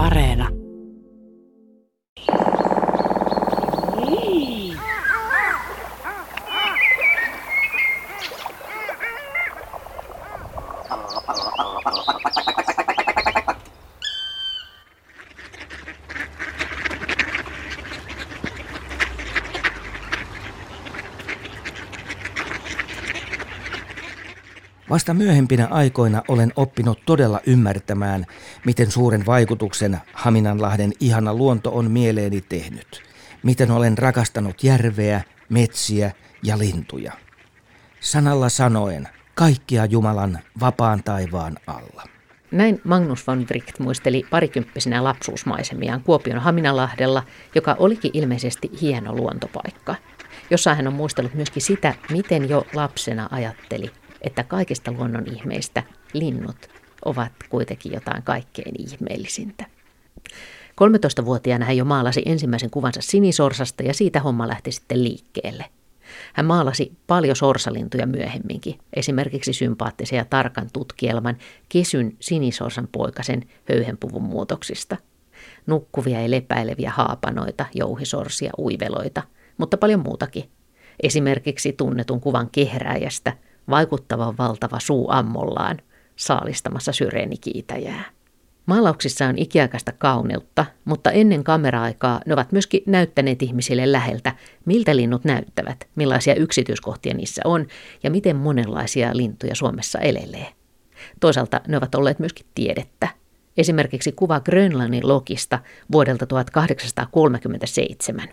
Areena. 0.00 0.59
Vasta 24.90 25.14
myöhempinä 25.14 25.66
aikoina 25.66 26.22
olen 26.28 26.52
oppinut 26.56 26.98
todella 27.06 27.40
ymmärtämään, 27.46 28.26
miten 28.66 28.90
suuren 28.90 29.26
vaikutuksen 29.26 29.98
Haminanlahden 30.12 30.92
ihana 31.00 31.34
luonto 31.34 31.70
on 31.74 31.90
mieleeni 31.90 32.40
tehnyt. 32.40 33.02
Miten 33.42 33.70
olen 33.70 33.98
rakastanut 33.98 34.64
järveä, 34.64 35.22
metsiä 35.48 36.12
ja 36.42 36.58
lintuja. 36.58 37.12
Sanalla 38.00 38.48
sanoen, 38.48 39.08
kaikkia 39.34 39.84
Jumalan 39.84 40.38
vapaan 40.60 41.02
taivaan 41.04 41.56
alla. 41.66 42.04
Näin 42.50 42.80
Magnus 42.84 43.26
von 43.26 43.46
Wright 43.50 43.78
muisteli 43.78 44.26
parikymppisenä 44.30 45.04
lapsuusmaisemiaan 45.04 46.02
Kuopion 46.02 46.38
Haminalahdella, 46.38 47.22
joka 47.54 47.76
olikin 47.78 48.10
ilmeisesti 48.14 48.70
hieno 48.80 49.14
luontopaikka. 49.14 49.94
Jossain 50.50 50.76
hän 50.76 50.86
on 50.86 50.94
muistellut 50.94 51.34
myöskin 51.34 51.62
sitä, 51.62 51.94
miten 52.10 52.48
jo 52.48 52.66
lapsena 52.74 53.28
ajatteli 53.30 53.90
että 54.22 54.44
kaikista 54.44 54.92
luonnon 54.92 55.26
ihmeistä 55.26 55.82
linnut 56.12 56.56
ovat 57.04 57.32
kuitenkin 57.48 57.92
jotain 57.92 58.22
kaikkein 58.22 58.74
ihmeellisintä. 58.78 59.66
13-vuotiaana 60.80 61.64
hän 61.64 61.76
jo 61.76 61.84
maalasi 61.84 62.22
ensimmäisen 62.26 62.70
kuvansa 62.70 63.00
sinisorsasta 63.00 63.82
ja 63.82 63.94
siitä 63.94 64.20
homma 64.20 64.48
lähti 64.48 64.72
sitten 64.72 65.04
liikkeelle. 65.04 65.64
Hän 66.32 66.46
maalasi 66.46 66.92
paljon 67.06 67.36
sorsalintuja 67.36 68.06
myöhemminkin, 68.06 68.78
esimerkiksi 68.96 69.52
sympaattisen 69.52 70.16
ja 70.16 70.24
tarkan 70.24 70.68
tutkielman 70.72 71.36
kesyn 71.68 72.16
sinisorsan 72.20 72.88
poikasen 72.92 73.48
höyhenpuvun 73.68 74.22
muutoksista. 74.22 74.96
Nukkuvia 75.66 76.22
ja 76.22 76.30
lepäileviä 76.30 76.90
haapanoita, 76.90 77.66
jouhisorsia, 77.74 78.50
uiveloita, 78.58 79.22
mutta 79.58 79.76
paljon 79.76 80.00
muutakin. 80.00 80.50
Esimerkiksi 81.02 81.72
tunnetun 81.72 82.20
kuvan 82.20 82.48
kehrääjästä– 82.50 83.32
vaikuttavan 83.70 84.38
valtava 84.38 84.80
suu 84.80 85.10
ammollaan 85.10 85.78
saalistamassa 86.16 86.92
syreenikiitäjää. 86.92 88.04
Maalauksissa 88.66 89.26
on 89.26 89.38
ikiaikaista 89.38 89.92
kauneutta, 89.92 90.66
mutta 90.84 91.10
ennen 91.10 91.44
kamera-aikaa 91.44 92.20
ne 92.26 92.34
ovat 92.34 92.52
myöskin 92.52 92.82
näyttäneet 92.86 93.42
ihmisille 93.42 93.92
läheltä, 93.92 94.34
miltä 94.64 94.96
linnut 94.96 95.24
näyttävät, 95.24 95.88
millaisia 95.94 96.34
yksityiskohtia 96.34 97.14
niissä 97.14 97.42
on 97.44 97.66
ja 98.02 98.10
miten 98.10 98.36
monenlaisia 98.36 99.16
lintuja 99.16 99.54
Suomessa 99.54 99.98
elelee. 99.98 100.46
Toisaalta 101.20 101.60
ne 101.68 101.76
ovat 101.76 101.94
olleet 101.94 102.18
myöskin 102.18 102.46
tiedettä. 102.54 103.08
Esimerkiksi 103.56 104.12
kuva 104.12 104.40
Grönlannin 104.40 105.08
lokista 105.08 105.58
vuodelta 105.92 106.26
1837. 106.26 108.28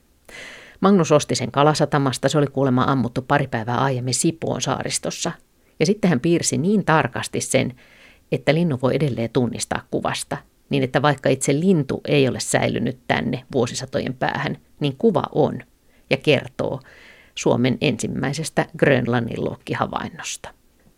Magnus 0.80 1.12
osti 1.12 1.36
sen 1.36 1.52
kalasatamasta, 1.52 2.30
se 2.30 2.38
oli 2.38 2.48
kuulemma 2.48 2.84
ammuttu 2.84 3.22
pari 3.22 3.48
päivää 3.48 3.78
aiemmin 3.78 4.14
Sipoon 4.14 4.62
saaristossa. 4.62 5.32
Ja 5.80 5.86
sitten 5.86 6.10
hän 6.10 6.20
piirsi 6.20 6.58
niin 6.58 6.86
tarkasti 6.86 7.42
sen, 7.42 7.74
että 8.32 8.54
linnu 8.54 8.80
voi 8.82 8.96
edelleen 8.96 9.30
tunnistaa 9.34 9.84
kuvasta, 9.92 10.38
niin 10.70 10.84
että 10.84 11.02
vaikka 11.02 11.30
itse 11.30 11.60
lintu 11.60 12.02
ei 12.06 12.28
ole 12.28 12.40
säilynyt 12.40 12.98
tänne 13.08 13.44
vuosisatojen 13.54 14.14
päähän, 14.14 14.58
niin 14.80 14.96
kuva 14.98 15.24
on 15.32 15.60
ja 16.10 16.18
kertoo 16.18 16.80
Suomen 17.36 17.78
ensimmäisestä 17.82 18.66
Grönlannin 18.78 19.46
lokkihavainnosta. 19.46 20.50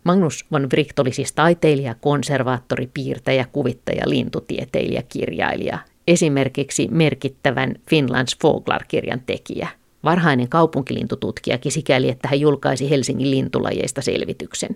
Magnus 0.04 0.46
von 0.52 0.68
Wright 0.72 0.98
oli 0.98 1.12
siis 1.12 1.32
taiteilija, 1.32 1.94
konservaattori, 1.94 2.90
piirtäjä, 2.94 3.46
kuvittaja, 3.52 4.08
lintutieteilijä, 4.08 5.02
kirjailija 5.08 5.78
esimerkiksi 6.10 6.88
merkittävän 6.90 7.74
Finlands 7.90 8.36
Foglar-kirjan 8.42 9.20
tekijä, 9.26 9.68
varhainen 10.04 10.48
kaupunkilintututkijakin 10.48 11.72
sikäli, 11.72 12.08
että 12.08 12.28
hän 12.28 12.40
julkaisi 12.40 12.90
Helsingin 12.90 13.30
lintulajeista 13.30 14.02
selvityksen. 14.02 14.70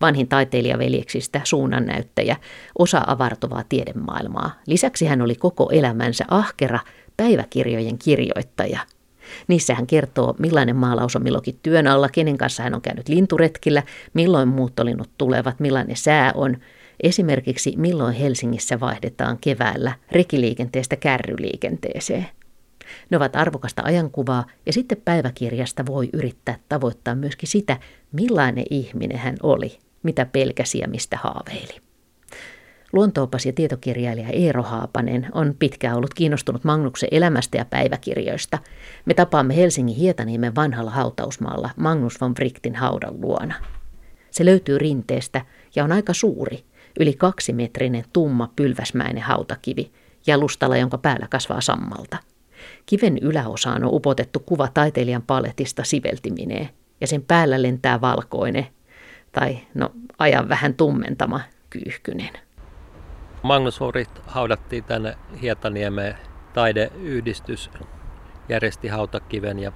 Vanhin 0.00 0.28
taiteilijaveljeksistä 0.28 1.40
suunnannäyttäjä, 1.44 2.36
osa 2.78 3.02
avartuvaa 3.06 3.64
tiedemaailmaa. 3.68 4.50
Lisäksi 4.66 5.06
hän 5.06 5.22
oli 5.22 5.34
koko 5.34 5.70
elämänsä 5.72 6.24
ahkera 6.28 6.78
päiväkirjojen 7.16 7.98
kirjoittaja. 7.98 8.80
Niissä 9.48 9.74
hän 9.74 9.86
kertoo, 9.86 10.34
millainen 10.38 10.76
maalaus 10.76 11.16
on 11.16 11.22
milloinkin 11.22 11.58
työn 11.62 11.86
alla, 11.86 12.08
kenen 12.08 12.38
kanssa 12.38 12.62
hän 12.62 12.74
on 12.74 12.82
käynyt 12.82 13.08
linturetkillä, 13.08 13.82
milloin 14.14 14.48
muuttolinnut 14.48 15.10
tulevat, 15.18 15.60
millainen 15.60 15.96
sää 15.96 16.32
on– 16.34 16.56
Esimerkiksi 17.02 17.74
milloin 17.76 18.14
Helsingissä 18.14 18.80
vaihdetaan 18.80 19.38
keväällä 19.40 19.92
rekiliikenteestä 20.12 20.96
kärryliikenteeseen. 20.96 22.26
Ne 23.10 23.16
ovat 23.16 23.36
arvokasta 23.36 23.82
ajankuvaa 23.84 24.46
ja 24.66 24.72
sitten 24.72 25.02
päiväkirjasta 25.04 25.86
voi 25.86 26.10
yrittää 26.12 26.58
tavoittaa 26.68 27.14
myöskin 27.14 27.48
sitä, 27.48 27.76
millainen 28.12 28.64
ihminen 28.70 29.18
hän 29.18 29.36
oli, 29.42 29.78
mitä 30.02 30.26
pelkäsi 30.26 30.78
ja 30.78 30.88
mistä 30.88 31.18
haaveili. 31.22 31.80
Luontoopas 32.92 33.46
ja 33.46 33.52
tietokirjailija 33.52 34.28
Eero 34.28 34.62
Haapanen 34.62 35.26
on 35.32 35.54
pitkään 35.58 35.96
ollut 35.96 36.14
kiinnostunut 36.14 36.64
Magnuksen 36.64 37.08
elämästä 37.12 37.58
ja 37.58 37.64
päiväkirjoista. 37.64 38.58
Me 39.04 39.14
tapaamme 39.14 39.56
Helsingin 39.56 39.96
Hietaniemen 39.96 40.54
vanhalla 40.54 40.90
hautausmaalla 40.90 41.70
Magnus 41.76 42.20
von 42.20 42.34
Wrightin 42.38 42.74
haudan 42.74 43.20
luona. 43.20 43.54
Se 44.30 44.44
löytyy 44.44 44.78
rinteestä 44.78 45.40
ja 45.76 45.84
on 45.84 45.92
aika 45.92 46.12
suuri– 46.12 46.64
yli 47.00 47.14
kaksimetrinen 47.14 48.04
tumma 48.12 48.52
pylväsmäinen 48.56 49.22
hautakivi, 49.22 49.92
jalustalla, 50.26 50.76
jonka 50.76 50.98
päällä 50.98 51.26
kasvaa 51.30 51.60
sammalta. 51.60 52.16
Kiven 52.86 53.18
yläosaan 53.18 53.84
on 53.84 53.94
upotettu 53.94 54.40
kuva 54.40 54.68
taiteilijan 54.74 55.22
paletista 55.22 55.84
siveltimineen, 55.84 56.68
ja 57.00 57.06
sen 57.06 57.22
päällä 57.22 57.62
lentää 57.62 58.00
valkoinen, 58.00 58.66
tai 59.32 59.58
no 59.74 59.90
ajan 60.18 60.48
vähän 60.48 60.74
tummentama 60.74 61.40
kyyhkynen. 61.70 62.30
Magnus 63.42 63.80
Horit 63.80 64.10
haudattiin 64.26 64.84
tänne 64.84 65.16
Hietaniemeen. 65.42 66.16
Taideyhdistys 66.52 67.70
järjesti 68.48 68.88
hautakiven 68.88 69.58
ja 69.58 69.72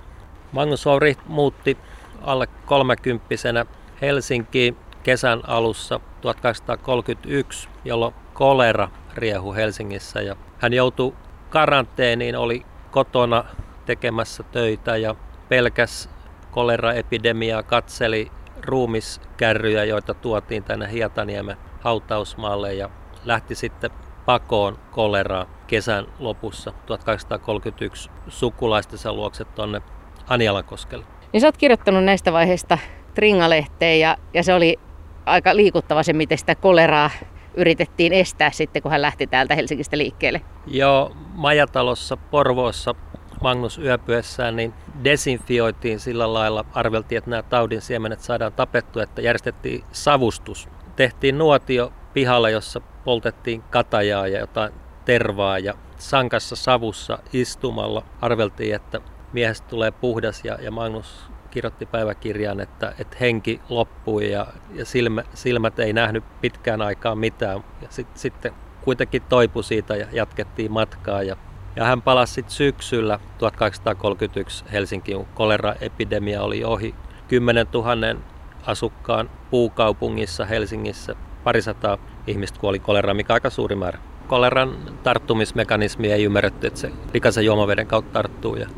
Magnus 0.52 0.84
Horit 0.84 1.18
muutti 1.26 1.78
alle 2.22 2.46
kolmekymppisenä 2.46 3.66
Helsinkiin 4.00 4.76
kesän 5.02 5.40
alussa 5.46 6.00
1831, 6.20 7.68
jolloin 7.84 8.14
kolera 8.34 8.88
riehu 9.14 9.54
Helsingissä 9.54 10.22
ja 10.22 10.36
hän 10.58 10.72
joutui 10.72 11.12
karanteeniin, 11.50 12.36
oli 12.36 12.66
kotona 12.90 13.44
tekemässä 13.86 14.42
töitä 14.42 14.96
ja 14.96 15.14
pelkäs 15.48 16.10
koleraepidemiaa, 16.50 17.62
katseli 17.62 18.30
ruumiskärryjä, 18.66 19.84
joita 19.84 20.14
tuotiin 20.14 20.64
tänne 20.64 20.92
Hietaniemen 20.92 21.56
hautausmaalle 21.80 22.74
ja 22.74 22.90
lähti 23.24 23.54
sitten 23.54 23.90
pakoon 24.26 24.78
koleraa 24.90 25.46
kesän 25.66 26.06
lopussa 26.18 26.72
1831 26.86 28.10
sukulaistensa 28.28 29.12
luokse 29.12 29.44
tuonne 29.44 29.82
Anialankoskelle. 30.28 31.04
Niin 31.32 31.40
sä 31.40 31.46
oot 31.46 31.56
kirjoittanut 31.56 32.04
näistä 32.04 32.32
vaiheista 32.32 32.78
Tringalehteen 33.14 34.00
ja, 34.00 34.16
ja 34.34 34.42
se 34.42 34.54
oli 34.54 34.78
aika 35.26 35.56
liikuttava 35.56 36.02
se, 36.02 36.12
miten 36.12 36.38
sitä 36.38 36.54
koleraa 36.54 37.10
yritettiin 37.54 38.12
estää 38.12 38.50
sitten, 38.50 38.82
kun 38.82 38.90
hän 38.90 39.02
lähti 39.02 39.26
täältä 39.26 39.54
Helsingistä 39.54 39.98
liikkeelle. 39.98 40.40
Joo, 40.66 41.16
majatalossa 41.34 42.16
Porvoossa 42.16 42.94
Magnus 43.40 43.78
yöpyessään 43.78 44.56
niin 44.56 44.74
desinfioitiin 45.04 46.00
sillä 46.00 46.32
lailla, 46.32 46.64
arveltiin, 46.74 47.18
että 47.18 47.30
nämä 47.30 47.42
taudin 47.42 47.80
siemenet 47.80 48.20
saadaan 48.20 48.52
tapettua, 48.52 49.02
että 49.02 49.22
järjestettiin 49.22 49.84
savustus. 49.92 50.68
Tehtiin 50.96 51.38
nuotio 51.38 51.92
pihalla, 52.12 52.50
jossa 52.50 52.80
poltettiin 53.04 53.62
katajaa 53.62 54.26
ja 54.26 54.40
jotain 54.40 54.72
tervaa 55.04 55.58
ja 55.58 55.74
sankassa 55.98 56.56
savussa 56.56 57.18
istumalla 57.32 58.02
arveltiin, 58.20 58.74
että 58.74 59.00
miehestä 59.32 59.68
tulee 59.68 59.90
puhdas 59.90 60.44
ja, 60.44 60.58
ja 60.62 60.70
Magnus 60.70 61.30
kirjoitti 61.50 61.86
päiväkirjaan, 61.86 62.60
että, 62.60 62.92
että 62.98 63.16
henki 63.20 63.60
loppui 63.68 64.30
ja, 64.30 64.46
ja 64.74 64.84
silmä, 64.84 65.22
silmät 65.34 65.78
ei 65.78 65.92
nähnyt 65.92 66.24
pitkään 66.40 66.82
aikaa 66.82 67.14
mitään. 67.14 67.64
Ja 67.82 67.88
sit, 67.90 68.06
sitten 68.14 68.52
kuitenkin 68.80 69.22
toipui 69.28 69.64
siitä 69.64 69.96
ja 69.96 70.06
jatkettiin 70.12 70.72
matkaa. 70.72 71.22
Ja, 71.22 71.36
ja 71.76 71.84
hän 71.84 72.02
palasi 72.02 72.32
sitten 72.32 72.54
syksyllä 72.54 73.18
1831 73.38 74.64
Helsinkiin, 74.72 75.18
kun 75.18 75.26
koleraepidemia 75.34 76.42
oli 76.42 76.64
ohi. 76.64 76.94
10 77.28 77.66
000 77.74 78.20
asukkaan 78.66 79.30
puukaupungissa 79.50 80.44
Helsingissä 80.44 81.14
parisataa 81.44 81.98
ihmistä 82.26 82.60
kuoli 82.60 82.78
koleraan, 82.78 83.16
mikä 83.16 83.34
aika 83.34 83.50
suuri 83.50 83.76
määrä. 83.76 83.98
koleran 84.28 84.76
tarttumismekanismi 85.02 86.12
ei 86.12 86.24
ymmärretty, 86.24 86.66
että 86.66 86.80
se 86.80 86.92
likaisen 87.14 87.44
juomaveden 87.44 87.86
kautta 87.86 88.12
tarttuu. 88.12 88.56
Ja 88.56 88.68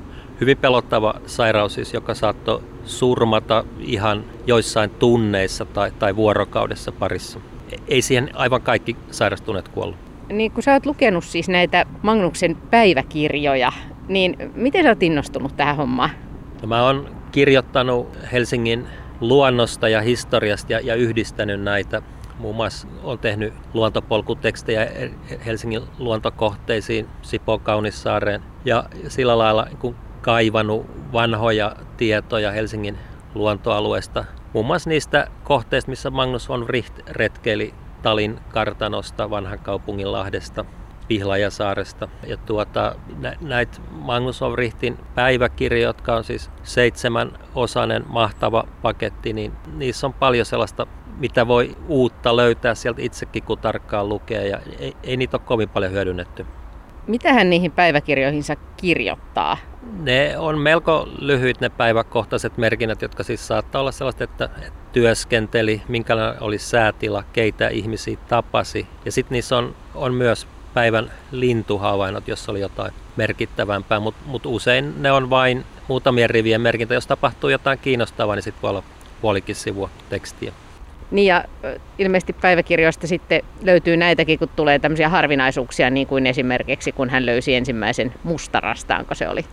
hyvin 0.43 0.59
pelottava 0.59 1.15
sairaus 1.27 1.75
siis, 1.75 1.95
joka 1.95 2.15
saattoi 2.15 2.63
surmata 2.85 3.65
ihan 3.79 4.25
joissain 4.47 4.91
tunneissa 4.91 5.65
tai, 5.65 5.91
tai 5.99 6.17
vuorokaudessa 6.17 6.93
parissa. 6.93 7.41
Ei 7.89 8.03
siihen 8.03 8.31
aivan 8.35 8.63
kaikki 8.63 8.97
sairastuneet 9.11 9.69
kuollut. 9.69 9.97
Niin 10.33 10.53
kun 10.53 10.63
sä 10.63 10.73
oot 10.73 10.87
lukenut 10.87 11.25
siis 11.25 11.49
näitä 11.49 11.87
Magnuksen 12.03 12.57
päiväkirjoja, 12.57 13.73
niin 14.09 14.37
miten 14.55 14.83
sä 14.83 14.89
oot 14.89 15.03
innostunut 15.03 15.57
tähän 15.57 15.77
hommaan? 15.77 16.11
No 16.63 16.69
mä 16.69 16.83
oon 16.83 17.09
kirjoittanut 17.33 18.09
Helsingin 18.33 18.87
luonnosta 19.21 19.89
ja 19.89 20.01
historiasta 20.01 20.73
ja, 20.73 20.81
ja 20.81 20.95
yhdistänyt 20.95 21.61
näitä. 21.61 22.03
Muun 22.39 22.57
muassa 22.57 22.89
olen 23.03 23.19
tehnyt 23.19 23.55
luontopolkutekstejä 23.75 24.89
Helsingin 25.47 25.83
luontokohteisiin 25.99 27.09
Sipo 27.23 27.59
Kaunissaareen 27.59 28.43
ja 28.65 28.85
sillä 29.09 29.39
lailla 29.39 29.67
kun 29.79 29.97
kaivannut 30.23 30.87
vanhoja 31.13 31.77
tietoja 31.97 32.53
Helsingin 32.53 32.99
luontoalueesta. 33.35 34.25
Muun 34.53 34.67
muassa 34.67 34.91
niistä 34.91 35.27
kohteista, 35.45 35.91
missä 35.91 36.11
Magnus 36.11 36.49
von 36.49 36.65
Wright 36.65 37.09
retkeili 37.09 37.75
Talin 38.03 38.39
kartanosta, 38.49 39.31
vanhan 39.31 39.59
kaupungin 39.59 40.13
lahdesta, 40.13 40.65
Pihlajasaaresta. 41.09 42.09
Ja 42.27 42.37
tuota, 42.37 42.95
nä, 43.19 43.37
näitä 43.41 43.79
Magnus 43.91 44.41
von 44.41 44.53
Wrightin 44.53 44.99
päiväkirjoja, 45.15 45.87
jotka 45.87 46.15
on 46.15 46.25
siis 46.25 46.51
seitsemän 46.63 47.33
osainen 47.55 48.05
mahtava 48.09 48.65
paketti, 48.83 49.33
niin 49.33 49.53
niissä 49.75 50.07
on 50.07 50.13
paljon 50.13 50.47
sellaista, 50.47 50.87
mitä 51.19 51.47
voi 51.47 51.77
uutta 51.89 52.37
löytää 52.37 52.75
sieltä 52.75 53.03
itsekin, 53.03 53.43
kun 53.43 53.59
tarkkaan 53.59 54.09
lukee. 54.09 54.49
Ja 54.49 54.61
ei, 54.79 54.97
ei 55.03 55.17
niitä 55.17 55.37
ole 55.37 55.43
kovin 55.47 55.69
paljon 55.69 55.93
hyödynnetty. 55.93 56.47
Mitä 57.07 57.33
hän 57.33 57.51
niihin 57.51 57.73
päiväkirjoihinsa 57.73 58.57
kirjoittaa? 58.77 59.57
Ne 60.03 60.39
on 60.39 60.59
melko 60.59 61.09
lyhyt 61.19 61.61
ne 61.61 61.69
päiväkohtaiset 61.69 62.59
merkinnät, 62.59 63.03
jotka 63.03 63.23
siis 63.23 63.47
saattaa 63.47 63.81
olla 63.81 63.93
sellaista, 63.93 64.25
että 64.25 64.49
työskenteli, 64.93 65.83
minkälainen 65.89 66.43
oli 66.43 66.59
säätila, 66.59 67.25
keitä 67.33 67.69
ihmisiä 67.69 68.17
tapasi. 68.29 68.87
Ja 69.05 69.13
sitten 69.13 69.35
niissä 69.35 69.59
on, 69.59 69.75
on 69.95 70.15
myös 70.15 70.47
päivän 70.75 71.13
lintuhavainnot, 71.33 72.29
jos 72.29 72.49
oli 72.49 72.61
jotain 72.61 72.93
merkittävämpää, 73.17 74.01
mutta 74.01 74.21
mut 74.27 74.47
usein 74.47 75.03
ne 75.03 75.13
on 75.13 75.31
vain 75.31 75.65
muutamien 75.89 76.31
rivien 76.31 76.61
merkintä. 76.61 76.95
Jos 76.95 77.07
tapahtuu 77.07 77.51
jotain 77.51 77.79
kiinnostavaa, 77.79 78.35
niin 78.35 78.43
sitten 78.43 78.63
voi 78.63 78.71
olla 78.71 78.83
puolikin 79.21 79.55
sivua 79.55 79.91
tekstiä. 80.11 80.53
Niin 81.11 81.27
ja 81.27 81.45
ilmeisesti 81.99 82.33
päiväkirjoista 82.33 83.07
sitten 83.07 83.43
löytyy 83.63 83.97
näitäkin, 83.97 84.39
kun 84.39 84.49
tulee 84.57 84.79
tämmöisiä 84.79 85.09
harvinaisuuksia, 85.09 85.91
niin 85.91 86.07
kuin 86.07 86.27
esimerkiksi 86.27 86.93
kun 86.93 87.11
hän 87.11 87.27
löysi 87.27 87.55
ensimmäisen 87.55 88.15
mustarastaanko 88.25 89.15
se 89.15 89.29
oli? 89.29 89.45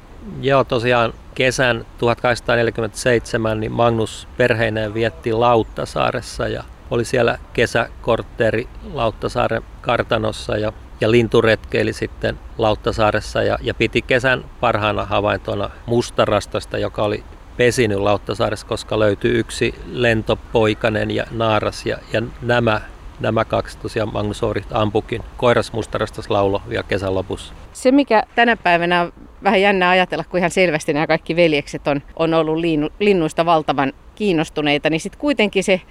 Joo, 0.42 0.64
tosiaan 0.64 1.14
kesän 1.36 1.86
1847 1.98 3.60
niin 3.60 3.72
Magnus 3.72 4.28
perheineen 4.38 4.94
vietti 4.94 5.34
Lauttasaaressa 5.34 6.48
ja 6.48 6.64
oli 6.92 7.06
siellä 7.06 7.38
kesäkortteeri 7.54 8.68
Lauttasaaren 8.94 9.64
kartanossa 9.82 10.58
ja, 10.58 10.74
ja 11.02 11.12
linturetkeili 11.12 11.94
sitten 11.94 12.40
Lauttasaaressa 12.58 13.44
ja, 13.44 13.58
ja 13.62 13.74
piti 13.74 14.02
kesän 14.02 14.46
parhaana 14.60 15.06
havaintona 15.06 15.70
mustarastasta, 15.86 16.78
joka 16.78 17.04
oli 17.04 17.24
pesinyt 17.58 18.00
Lauttasaaressa, 18.00 18.68
koska 18.68 19.00
löytyi 19.00 19.32
yksi 19.32 19.76
lentopoikanen 19.92 21.12
ja 21.12 21.26
naaras 21.32 21.86
ja, 21.86 21.98
ja 22.14 22.22
nämä 22.42 22.82
nämä 23.20 23.46
kaksi 23.46 23.78
tosiaan 23.78 24.14
Magnus 24.14 24.44
Orit 24.44 24.68
ampukin 24.72 25.24
koirasmustarastas 25.38 26.30
laulo 26.30 26.62
vielä 26.70 26.84
kesän 26.84 27.16
lopussa. 27.16 27.54
Se 27.80 27.92
mikä 27.92 28.24
tänä 28.36 28.58
päivänä 28.58 29.02
on 29.02 29.14
vähän 29.44 29.62
jännä 29.62 29.90
ajatella, 29.90 30.24
kun 30.24 30.38
ihan 30.38 30.52
selvästi 30.52 30.94
nämä 30.94 31.08
kaikki 31.08 31.36
veljekset 31.36 31.88
on, 31.88 32.02
on 32.16 32.34
ollut 32.34 32.58
linnuista 33.00 33.46
valtavan 33.46 33.94
kiinnostuneita, 34.16 34.90
niin 34.90 35.00
sitten 35.00 35.20
kuitenkin 35.20 35.64
se 35.64 35.82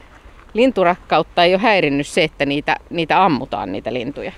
linturakkautta 0.55 1.45
ei 1.45 1.55
ole 1.55 1.63
häirinnyt 1.63 2.07
se, 2.07 2.25
että 2.25 2.47
niitä, 2.47 2.77
niitä 2.91 3.25
ammutaan 3.25 3.73
niitä 3.73 3.93
lintuja. 3.93 4.33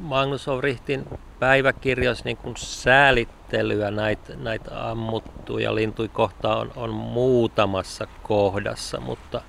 Magnus 0.00 0.48
Ovrihtin 0.48 1.04
päiväkirjoissa 1.38 2.24
niin 2.24 2.36
kuin 2.36 2.56
säälittelyä 2.56 3.90
näitä, 3.90 4.36
näitä 4.36 4.90
ammuttuja 4.90 5.74
lintuja 5.74 6.08
kohtaan 6.08 6.58
on, 6.58 6.72
on 6.76 6.90
muutamassa 6.90 8.06
kohdassa, 8.22 9.00
mutta 9.00 9.42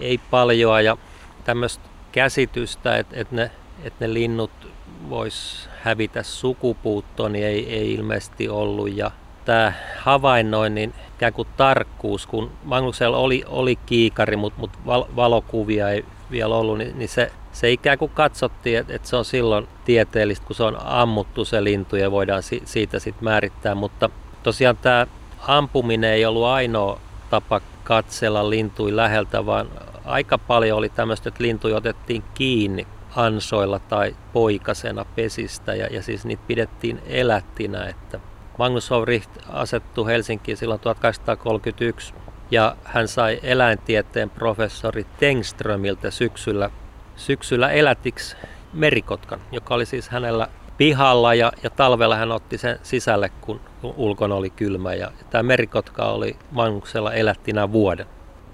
ei 0.00 0.20
paljoa 0.30 0.80
ja 0.80 0.96
tämmöistä 1.44 1.84
käsitystä, 2.12 2.96
että, 2.96 3.16
että, 3.20 3.36
ne, 3.36 3.50
että 3.84 4.06
ne 4.06 4.14
linnut 4.14 4.50
vois 5.10 5.68
hävitä 5.82 6.22
sukupuuttoon, 6.22 7.32
niin 7.32 7.46
ei, 7.46 7.74
ei 7.74 7.94
ilmeisesti 7.94 8.48
ollut. 8.48 8.96
Ja 8.96 9.10
tämä 9.44 9.72
havainnoinnin 9.98 10.94
ikään 11.16 11.32
kuin 11.32 11.48
tarkkuus, 11.56 12.26
kun 12.26 12.50
Magnuksella 12.64 13.16
oli, 13.16 13.44
oli 13.46 13.76
kiikari, 13.86 14.36
mutta, 14.36 14.60
mutta 14.60 14.78
valokuvia 15.16 15.88
ei 15.88 16.04
vielä 16.30 16.54
ollut, 16.54 16.78
niin, 16.78 16.98
niin 16.98 17.08
se, 17.08 17.32
se 17.52 17.70
ikään 17.70 17.98
kuin 17.98 18.10
katsottiin, 18.14 18.78
että, 18.78 18.94
että 18.94 19.08
se 19.08 19.16
on 19.16 19.24
silloin 19.24 19.68
tieteellistä, 19.84 20.46
kun 20.46 20.56
se 20.56 20.62
on 20.62 20.76
ammuttu 20.84 21.44
se 21.44 21.64
lintu 21.64 21.96
ja 21.96 22.10
voidaan 22.10 22.42
si, 22.42 22.62
siitä 22.64 22.98
sitten 22.98 23.24
määrittää. 23.24 23.74
Mutta 23.74 24.10
tosiaan 24.42 24.76
tämä 24.76 25.06
ampuminen 25.48 26.10
ei 26.10 26.26
ollut 26.26 26.44
ainoa 26.44 27.00
tapa 27.30 27.60
katsella 27.84 28.50
lintui 28.50 28.96
läheltä, 28.96 29.46
vaan 29.46 29.68
aika 30.04 30.38
paljon 30.38 30.78
oli 30.78 30.88
tämmöistä, 30.88 31.28
että 31.28 31.42
lintuja 31.42 31.76
otettiin 31.76 32.22
kiinni 32.34 32.86
ansoilla 33.16 33.78
tai 33.78 34.16
poikasena 34.32 35.04
pesistä 35.04 35.74
ja, 35.74 35.86
ja 35.86 36.02
siis 36.02 36.24
niitä 36.24 36.42
pidettiin 36.46 37.00
elättinä, 37.06 37.86
että 37.86 38.20
Magnus 38.58 38.90
Howricht 38.90 39.30
asettui 39.48 40.06
Helsinkiin 40.06 40.56
silloin 40.56 40.80
1831 40.80 42.14
ja 42.50 42.76
hän 42.84 43.08
sai 43.08 43.40
eläintieteen 43.42 44.30
professori 44.30 45.06
Tengströmiltä 45.18 46.10
syksyllä, 46.10 46.70
syksyllä 47.16 47.70
elätiksi 47.70 48.36
merikotkan, 48.72 49.40
joka 49.52 49.74
oli 49.74 49.86
siis 49.86 50.08
hänellä 50.08 50.48
pihalla 50.76 51.34
ja, 51.34 51.52
ja 51.62 51.70
talvella 51.70 52.16
hän 52.16 52.32
otti 52.32 52.58
sen 52.58 52.78
sisälle, 52.82 53.30
kun 53.40 53.60
ulkona 53.96 54.34
oli 54.34 54.50
kylmä. 54.50 54.94
Ja 54.94 55.12
tämä 55.30 55.42
merikotka 55.42 56.04
oli 56.04 56.36
Magnuksella 56.50 57.12
elättinä 57.12 57.72
vuoden. 57.72 58.06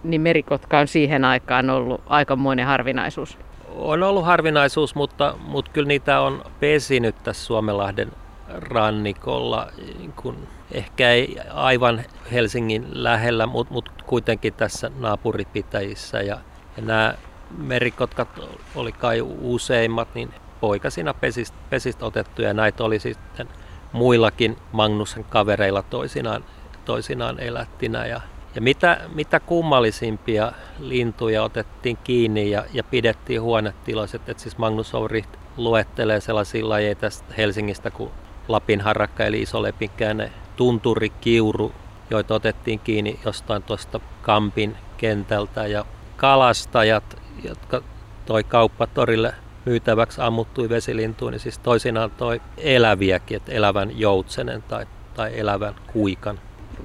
Niin 0.04 0.20
merikotka 0.20 0.78
on 0.78 0.88
siihen 0.88 1.24
aikaan 1.24 1.70
ollut 1.70 2.00
aikamoinen 2.06 2.66
harvinaisuus? 2.66 3.38
On 3.76 4.02
ollut 4.02 4.24
harvinaisuus, 4.24 4.94
mutta, 4.94 5.34
mutta 5.46 5.70
kyllä 5.70 5.88
niitä 5.88 6.20
on 6.20 6.44
pesinyt 6.60 7.22
tässä 7.22 7.46
Suomenlahden 7.46 8.12
rannikolla, 8.48 9.68
kun 10.16 10.48
ehkä 10.72 11.10
ei 11.10 11.36
aivan 11.50 12.04
Helsingin 12.32 12.86
lähellä, 12.90 13.46
mutta, 13.46 13.72
mutta 13.74 13.90
kuitenkin 14.06 14.54
tässä 14.54 14.90
naapuripitäjissä. 14.98 16.22
Ja, 16.22 16.38
ja 16.76 16.82
nämä 16.82 17.14
merikotkat 17.58 18.28
oli 18.74 18.92
kai 18.92 19.20
useimmat, 19.40 20.14
niin 20.14 20.34
poikasina 20.60 21.14
pesistä, 21.14 21.56
pesistä 21.70 22.06
otettuja. 22.06 22.54
Näitä 22.54 22.84
oli 22.84 22.98
sitten 22.98 23.48
muillakin 23.92 24.56
Magnusen 24.72 25.24
kavereilla 25.24 25.82
toisinaan, 25.82 26.44
toisinaan 26.84 27.40
elättinä. 27.40 28.06
Ja, 28.06 28.20
ja 28.54 28.60
mitä, 28.60 29.00
mitä 29.14 29.40
kummallisimpia 29.40 30.52
lintuja 30.78 31.42
otettiin 31.42 31.98
kiinni 32.04 32.50
ja, 32.50 32.64
ja 32.72 32.84
pidettiin 32.84 33.42
huonetiloissa. 33.42 34.16
Että 34.16 34.42
siis 34.42 34.58
Magnus 34.58 34.94
Ouri 34.94 35.24
luettelee 35.56 36.20
sellaisia 36.20 36.68
lajeja 36.68 36.94
tästä 36.94 37.34
Helsingistä 37.38 37.90
kuin 37.90 38.10
Lapin 38.48 38.80
harrakka 38.80 39.24
eli 39.24 39.42
isolepinkäinen 39.42 40.32
tunturi, 40.56 41.10
kiuru, 41.10 41.72
joita 42.10 42.34
otettiin 42.34 42.78
kiinni 42.78 43.20
jostain 43.24 43.62
tuosta 43.62 44.00
Kampin 44.22 44.76
kentältä 44.96 45.66
ja 45.66 45.84
kalastajat, 46.16 47.22
jotka 47.44 47.82
toi 48.26 48.44
kauppatorille 48.44 49.34
myytäväksi 49.64 50.20
ammuttui 50.20 50.68
vesilintuun, 50.68 51.32
niin 51.32 51.40
siis 51.40 51.58
toisinaan 51.58 52.10
toi 52.10 52.40
eläviäkin, 52.56 53.36
että 53.36 53.52
elävän 53.52 53.98
joutsenen 53.98 54.62
tai, 54.62 54.86
tai 55.14 55.38
elävän 55.38 55.74
kuikan. 55.92 56.40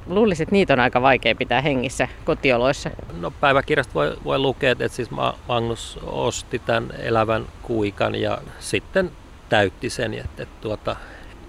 Luulisin, 0.08 0.44
että 0.44 0.54
niitä 0.54 0.74
on 0.74 0.80
aika 0.80 1.02
vaikea 1.02 1.36
pitää 1.36 1.62
hengissä 1.62 2.08
kotioloissa. 2.26 2.90
No 3.20 3.32
päiväkirjasta 3.32 3.94
voi, 3.94 4.18
voi 4.24 4.40
lukea, 4.40 4.72
että 4.72 4.88
siis 4.88 5.10
Magnus 5.48 6.00
osti 6.04 6.60
tämän 6.60 6.90
elävän 7.00 7.46
kuikan 7.62 8.16
ja 8.16 8.38
sitten 8.60 9.12
täytti 9.50 9.90
sen. 9.90 10.14
Että, 10.14 10.44
että 10.44 10.56
tuota, 10.62 10.96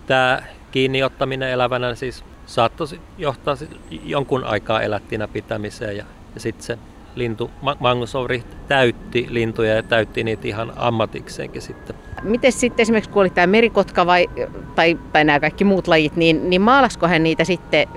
tämä 0.06 0.42
kiinniottaminen 0.70 1.50
elävänä 1.50 1.94
siis 1.94 2.25
saattoi 2.46 2.87
johtaa 3.18 3.56
jonkun 4.04 4.44
aikaa 4.44 4.82
elättinä 4.82 5.28
pitämiseen 5.28 5.96
ja, 5.96 6.04
ja 6.34 6.40
sitten 6.40 6.66
se 6.66 6.78
lintu, 7.14 7.50
Magnus 7.80 8.14
Ouri 8.14 8.44
täytti 8.68 9.26
lintuja 9.30 9.75
ja 9.75 9.83
täytti 9.83 10.25
niitä 10.25 10.49
ihan 10.49 10.73
ammatikseenkin 10.76 11.62
sitten. 11.62 11.97
Miten 12.23 12.52
sitten 12.52 12.83
esimerkiksi 12.83 13.11
kun 13.11 13.21
oli 13.21 13.30
tämä 13.30 13.47
merikotka 13.47 14.06
vai, 14.06 14.30
tai, 14.75 14.99
tai 15.12 15.25
nämä 15.25 15.40
kaikki 15.40 15.64
muut 15.64 15.88
lajit, 15.88 16.16
niin, 16.16 16.50
niin 16.50 16.62
maalasko 16.62 17.09
hän 17.09 17.23
niitä 17.23 17.44
sitten 17.44 17.88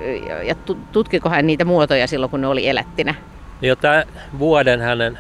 ja 0.44 0.56
tutkiko 0.92 1.30
hän 1.30 1.48
niitä 1.48 1.66
muotoja 1.66 2.08
silloin 2.08 2.30
kun 2.30 2.42
ne 2.42 2.48
oli 2.48 2.68
elättinä? 2.68 3.16
Jo 3.62 3.76
tämä 3.76 4.04
vuoden 4.40 4.82
hänen 4.82 5.20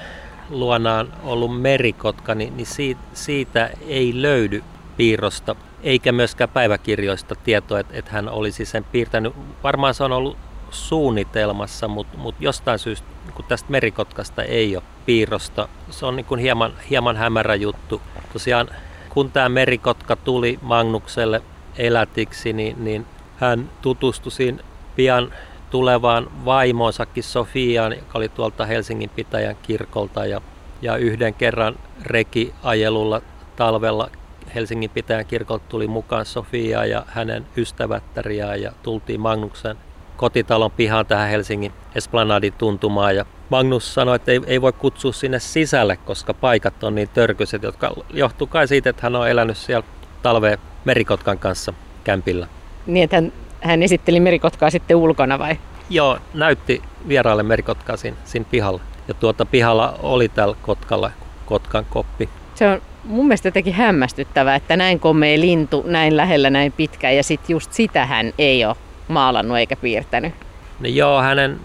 luonaan 0.49 1.13
ollut 1.23 1.61
merikotka, 1.61 2.35
niin, 2.35 2.57
niin 2.57 2.67
siitä, 2.67 3.01
siitä 3.13 3.69
ei 3.87 4.11
löydy 4.15 4.63
piirrosta, 4.97 5.55
eikä 5.83 6.11
myöskään 6.11 6.49
päiväkirjoista 6.49 7.35
tietoa, 7.35 7.79
että, 7.79 7.97
että 7.97 8.11
hän 8.11 8.29
olisi 8.29 8.65
sen 8.65 8.83
piirtänyt. 8.83 9.33
Varmaan 9.63 9.93
se 9.93 10.03
on 10.03 10.11
ollut 10.11 10.37
suunnitelmassa, 10.71 11.87
mutta, 11.87 12.17
mutta 12.17 12.43
jostain 12.43 12.79
syystä 12.79 13.07
kun 13.37 13.45
tästä 13.45 13.71
merikotkasta 13.71 14.43
ei 14.43 14.75
ole 14.75 14.83
piirrosta. 15.05 15.69
Se 15.89 16.05
on 16.05 16.15
niin 16.15 16.25
kuin 16.25 16.39
hieman, 16.39 16.73
hieman 16.89 17.17
hämärä 17.17 17.55
juttu. 17.55 18.01
Tosiaan 18.33 18.69
kun 19.09 19.31
tämä 19.31 19.49
merikotka 19.49 20.15
tuli 20.15 20.59
Magnukselle 20.61 21.41
elätiksi, 21.77 22.53
niin, 22.53 22.83
niin 22.83 23.05
hän 23.37 23.69
tutustui 23.81 24.31
siinä 24.31 24.63
pian 24.95 25.33
tulevaan 25.69 26.27
vaimoonsakin 26.45 27.23
Sofiaan, 27.23 27.91
joka 27.91 28.17
oli 28.17 28.29
tuolta 28.29 28.65
Helsingin 28.65 29.09
pitäjän 29.09 29.55
kirkolta 29.63 30.25
ja, 30.25 30.41
ja 30.81 30.95
yhden 30.95 31.33
kerran 31.33 31.75
rekiajelulla 32.01 33.21
talvella 33.55 34.09
Helsingin 34.55 34.89
pitäjän 34.89 35.25
kirkolta 35.25 35.65
tuli 35.69 35.87
mukaan 35.87 36.25
Sofia 36.25 36.85
ja 36.85 37.03
hänen 37.07 37.45
ystävättäriään 37.57 38.61
ja 38.61 38.71
tultiin 38.83 39.19
Magnuksen 39.19 39.77
kotitalon 40.17 40.71
pihaan 40.71 41.05
tähän 41.05 41.29
Helsingin 41.29 41.71
Esplanadin 41.95 42.53
tuntumaan 42.53 43.15
ja 43.15 43.25
Magnus 43.49 43.93
sanoi, 43.93 44.15
että 44.15 44.31
ei, 44.31 44.41
ei 44.47 44.61
voi 44.61 44.73
kutsua 44.73 45.11
sinne 45.11 45.39
sisälle, 45.39 45.97
koska 45.97 46.33
paikat 46.33 46.83
on 46.83 46.95
niin 46.95 47.09
törkyiset, 47.13 47.63
jotka 47.63 47.93
johtuu 48.13 48.47
kai 48.47 48.67
siitä, 48.67 48.89
että 48.89 49.01
hän 49.03 49.15
on 49.15 49.29
elänyt 49.29 49.57
siellä 49.57 49.87
talveen 50.21 50.57
merikotkan 50.85 51.39
kanssa 51.39 51.73
kämpillä. 52.03 52.47
Niin, 52.87 53.03
että 53.03 53.15
hän, 53.15 53.33
hän 53.61 53.83
esitteli 53.83 54.19
merikotkaa 54.19 54.69
sitten 54.69 54.97
ulkona 54.97 55.39
vai? 55.39 55.57
Joo, 55.89 56.17
näytti 56.33 56.81
vieraalle 57.07 57.43
merikotkaa 57.43 57.97
siinä, 57.97 58.17
siinä 58.25 58.45
pihalla. 58.51 58.81
Ja 59.07 59.13
tuota 59.13 59.45
pihalla 59.45 59.99
oli 60.01 60.29
tällä 60.29 60.55
kotkalla 60.61 61.11
kotkan 61.45 61.85
koppi. 61.89 62.29
Se 62.55 62.67
on 62.67 62.81
mun 63.03 63.27
mielestä 63.27 63.47
jotenkin 63.47 63.73
hämmästyttävää, 63.73 64.55
että 64.55 64.77
näin 64.77 64.99
komea 64.99 65.39
lintu 65.39 65.83
näin 65.87 66.17
lähellä 66.17 66.49
näin 66.49 66.71
pitkään 66.71 67.15
ja 67.15 67.23
sitten 67.23 67.53
just 67.53 67.73
sitä 67.73 68.05
hän 68.05 68.33
ei 68.37 68.65
ole 68.65 68.75
maalannut 69.07 69.57
eikä 69.57 69.75
piirtänyt. 69.75 70.33
No 70.79 70.89
joo, 70.89 71.21
hänen 71.21 71.59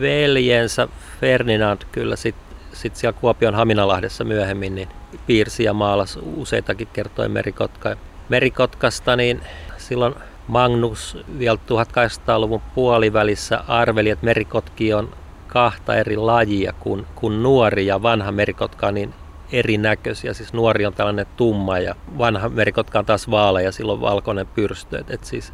veljensä 0.00 0.88
Ferdinand 1.20 1.82
kyllä 1.92 2.16
sitten 2.16 2.50
sit 2.72 2.96
siellä 2.96 3.18
Kuopion 3.20 3.54
Haminalahdessa 3.54 4.24
myöhemmin 4.24 4.74
niin 4.74 4.88
piirsi 5.26 5.64
ja 5.64 5.72
maalasi 5.72 6.18
useitakin 6.36 6.88
kertoja 6.92 7.28
merikotka. 7.28 7.96
Merikotkasta 8.28 9.16
niin 9.16 9.40
silloin 9.76 10.14
Magnus 10.48 11.18
vielä 11.38 11.58
1800-luvun 11.68 12.62
puolivälissä 12.74 13.64
arveli, 13.68 14.10
että 14.10 14.24
merikotki 14.24 14.94
on 14.94 15.08
kahta 15.46 15.96
eri 15.96 16.16
lajia, 16.16 16.72
kun, 16.80 17.06
kun 17.14 17.42
nuori 17.42 17.86
ja 17.86 18.02
vanha 18.02 18.32
merikotka 18.32 18.92
niin 18.92 19.14
erinäköisiä. 19.52 20.34
Siis 20.34 20.52
nuori 20.52 20.86
on 20.86 20.94
tällainen 20.94 21.26
tumma 21.36 21.78
ja 21.78 21.94
vanha 22.18 22.48
merikotka 22.48 22.98
on 22.98 23.06
taas 23.06 23.30
vaaleja 23.30 23.68
ja 23.68 23.72
silloin 23.72 24.00
valkoinen 24.00 24.46
pyrstö. 24.46 24.98
Et, 24.98 25.10
et 25.10 25.24
siis 25.24 25.52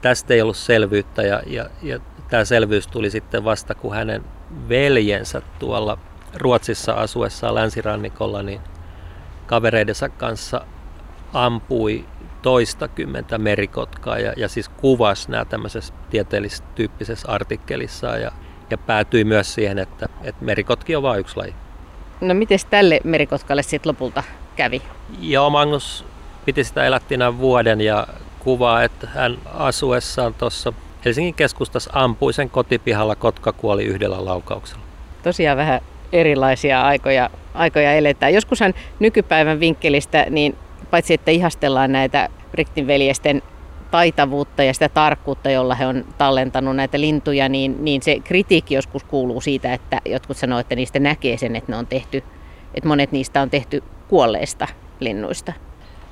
tästä 0.00 0.34
ei 0.34 0.42
ollut 0.42 0.56
selvyyttä 0.56 1.22
ja, 1.22 1.42
ja, 1.46 1.70
ja 1.82 1.98
tämä 2.28 2.44
selvyys 2.44 2.86
tuli 2.86 3.10
sitten 3.10 3.44
vasta, 3.44 3.74
kun 3.74 3.94
hänen 3.94 4.24
veljensä 4.68 5.42
tuolla 5.58 5.98
Ruotsissa 6.34 6.92
asuessaan 6.92 7.54
länsirannikolla, 7.54 8.42
niin 8.42 8.60
kavereidensa 9.46 10.08
kanssa 10.08 10.66
ampui 11.32 12.04
toistakymmentä 12.42 13.38
merikotkaa 13.38 14.18
ja, 14.18 14.32
ja 14.36 14.48
siis 14.48 14.68
kuvasi 14.68 15.30
nämä 15.30 15.44
tämmöisessä 15.44 15.94
tieteellis-tyyppisessä 16.10 17.28
artikkelissa 17.28 18.06
ja, 18.06 18.32
ja 18.70 18.78
päätyi 18.78 19.24
myös 19.24 19.54
siihen, 19.54 19.78
että, 19.78 20.08
että 20.22 20.44
merikotki 20.44 20.96
on 20.96 21.02
vain 21.02 21.20
yksi 21.20 21.36
laji. 21.36 21.54
No 22.20 22.34
miten 22.34 22.58
tälle 22.70 23.00
merikotkalle 23.04 23.62
sitten 23.62 23.90
lopulta 23.90 24.22
kävi? 24.56 24.82
Joo, 25.20 25.50
Magnus 25.50 26.04
piti 26.44 26.64
sitä 26.64 26.84
elättinä 26.84 27.38
vuoden 27.38 27.80
ja 27.80 28.06
kuvaa, 28.44 28.82
että 28.82 29.08
hän 29.14 29.38
asuessaan 29.54 30.34
tuossa 30.34 30.72
Helsingin 31.04 31.34
keskustassa 31.34 31.90
ampui 31.94 32.32
sen 32.32 32.50
kotipihalla, 32.50 33.16
kotka 33.16 33.52
kuoli 33.52 33.84
yhdellä 33.84 34.24
laukauksella. 34.24 34.82
Tosiaan 35.22 35.56
vähän 35.56 35.80
erilaisia 36.12 36.82
aikoja, 36.82 37.30
aikoja 37.54 37.92
eletään. 37.92 38.34
Joskushan 38.34 38.74
nykypäivän 39.00 39.60
vinkkelistä, 39.60 40.26
niin 40.30 40.56
paitsi 40.90 41.14
että 41.14 41.30
ihastellaan 41.30 41.92
näitä 41.92 42.28
Riktin 42.54 42.86
veljesten 42.86 43.42
taitavuutta 43.90 44.62
ja 44.62 44.74
sitä 44.74 44.88
tarkkuutta, 44.88 45.50
jolla 45.50 45.74
he 45.74 45.86
on 45.86 46.04
tallentanut 46.18 46.76
näitä 46.76 47.00
lintuja, 47.00 47.48
niin, 47.48 47.84
niin 47.84 48.02
se 48.02 48.20
kritiikki 48.24 48.74
joskus 48.74 49.04
kuuluu 49.04 49.40
siitä, 49.40 49.72
että 49.72 50.00
jotkut 50.04 50.36
sanoo, 50.36 50.58
että 50.58 50.74
niistä 50.74 50.98
näkee 50.98 51.36
sen, 51.36 51.56
että 51.56 51.72
ne 51.72 51.78
on 51.78 51.86
tehty, 51.86 52.24
että 52.74 52.88
monet 52.88 53.12
niistä 53.12 53.42
on 53.42 53.50
tehty 53.50 53.82
kuolleista 54.08 54.68
linnuista. 55.00 55.52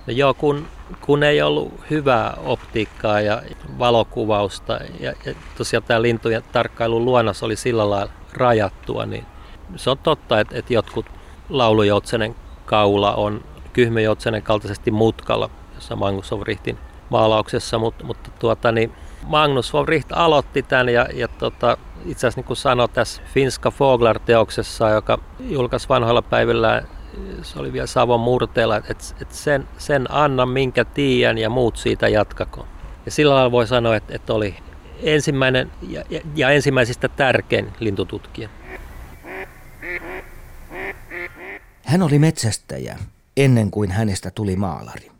No 0.06 0.12
joo, 0.12 0.34
kun, 0.34 0.66
kun 1.00 1.22
ei 1.22 1.42
ollut 1.42 1.72
hyvää 1.90 2.36
optiikkaa 2.44 3.20
ja 3.20 3.42
valokuvausta 3.78 4.80
ja, 5.00 5.12
ja 5.24 5.34
tosiaan 5.58 5.82
tämä 5.82 6.02
lintujen 6.02 6.42
tarkkailun 6.52 7.04
luonnos 7.04 7.42
oli 7.42 7.56
sillä 7.56 7.90
lailla 7.90 8.12
rajattua, 8.32 9.06
niin 9.06 9.26
se 9.76 9.90
on 9.90 9.98
totta, 9.98 10.40
että, 10.40 10.58
että 10.58 10.74
jotkut 10.74 11.06
laulujoutsenen 11.48 12.34
kaula 12.66 13.14
on 13.14 13.44
kyhmyjoutsenen 13.72 14.42
kaltaisesti 14.42 14.90
mutkalla, 14.90 15.50
jossa 15.74 15.96
Magnus 15.96 16.30
von 16.30 16.46
Richtin 16.46 16.78
maalauksessa, 17.10 17.78
mutta, 17.78 18.04
mutta 18.04 18.30
tuota, 18.38 18.72
niin 18.72 18.92
Magnus 19.26 19.72
von 19.72 19.88
Richt 19.88 20.12
aloitti 20.12 20.62
tämän 20.62 20.88
ja, 20.88 21.06
ja 21.14 21.28
tota, 21.28 21.76
itse 22.06 22.26
asiassa 22.26 22.38
niin 22.38 22.46
kuin 22.46 22.56
sanoi 22.56 22.88
tässä 22.88 23.22
Finska 23.34 23.70
Foglar-teoksessa, 23.70 24.90
joka 24.90 25.18
julkaisi 25.40 25.88
vanhoilla 25.88 26.22
päivillä 26.22 26.82
se 27.42 27.58
oli 27.58 27.72
vielä 27.72 27.86
Savon 27.86 28.20
murteella, 28.20 28.76
että 28.76 28.94
et 29.20 29.32
sen, 29.32 29.68
sen 29.78 30.10
anna 30.10 30.46
minkä 30.46 30.84
tiiän 30.84 31.38
ja 31.38 31.50
muut 31.50 31.76
siitä 31.76 32.08
jatkako. 32.08 32.66
Ja 33.06 33.10
sillä 33.10 33.34
lailla 33.34 33.52
voi 33.52 33.66
sanoa, 33.66 33.96
että, 33.96 34.14
että 34.14 34.34
oli 34.34 34.54
ensimmäinen 35.02 35.70
ja, 35.88 36.04
ja, 36.10 36.20
ja 36.34 36.50
ensimmäisistä 36.50 37.08
tärkein 37.08 37.72
lintututkija. 37.80 38.48
Hän 41.84 42.02
oli 42.02 42.18
metsästäjä 42.18 42.98
ennen 43.36 43.70
kuin 43.70 43.90
hänestä 43.90 44.30
tuli 44.30 44.56
maalari. 44.56 45.10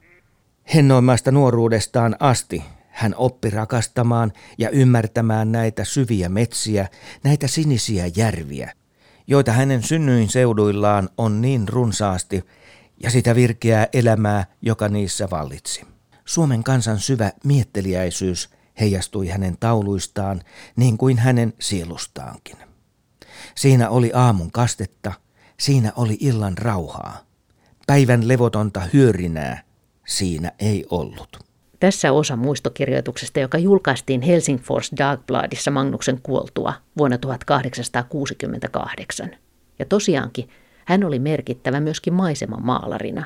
Hennoimmasta 0.74 1.30
nuoruudestaan 1.30 2.16
asti 2.20 2.62
hän 2.92 3.14
oppi 3.16 3.50
rakastamaan 3.50 4.32
ja 4.58 4.70
ymmärtämään 4.70 5.52
näitä 5.52 5.84
syviä 5.84 6.28
metsiä, 6.28 6.88
näitä 7.24 7.46
sinisiä 7.46 8.10
järviä, 8.16 8.72
joita 9.26 9.52
hänen 9.52 9.82
synnyin 9.82 10.28
seuduillaan 10.28 11.08
on 11.18 11.40
niin 11.40 11.68
runsaasti, 11.68 12.44
ja 13.02 13.10
sitä 13.10 13.34
virkeää 13.34 13.86
elämää, 13.92 14.46
joka 14.62 14.88
niissä 14.88 15.30
vallitsi. 15.30 15.84
Suomen 16.24 16.64
kansan 16.64 16.98
syvä 16.98 17.32
mietteliäisyys 17.44 18.50
heijastui 18.80 19.28
hänen 19.28 19.56
tauluistaan 19.60 20.40
niin 20.76 20.98
kuin 20.98 21.18
hänen 21.18 21.52
sielustaankin. 21.60 22.56
Siinä 23.54 23.90
oli 23.90 24.10
aamun 24.14 24.52
kastetta, 24.52 25.12
siinä 25.60 25.92
oli 25.96 26.16
illan 26.20 26.58
rauhaa. 26.58 27.18
Päivän 27.86 28.28
levotonta 28.28 28.80
hyörinää 28.92 29.62
siinä 30.06 30.52
ei 30.58 30.86
ollut. 30.90 31.51
Tässä 31.82 32.12
osa 32.12 32.36
muistokirjoituksesta, 32.36 33.40
joka 33.40 33.58
julkaistiin 33.58 34.22
Helsingfors 34.22 34.92
Dagbladissa 34.98 35.70
Magnuksen 35.70 36.20
kuoltua 36.22 36.74
vuonna 36.98 37.18
1868. 37.18 39.30
Ja 39.78 39.84
tosiaankin 39.84 40.48
hän 40.84 41.04
oli 41.04 41.18
merkittävä 41.18 41.80
myöskin 41.80 42.14
maiseman 42.14 42.64
maalarina, 42.64 43.24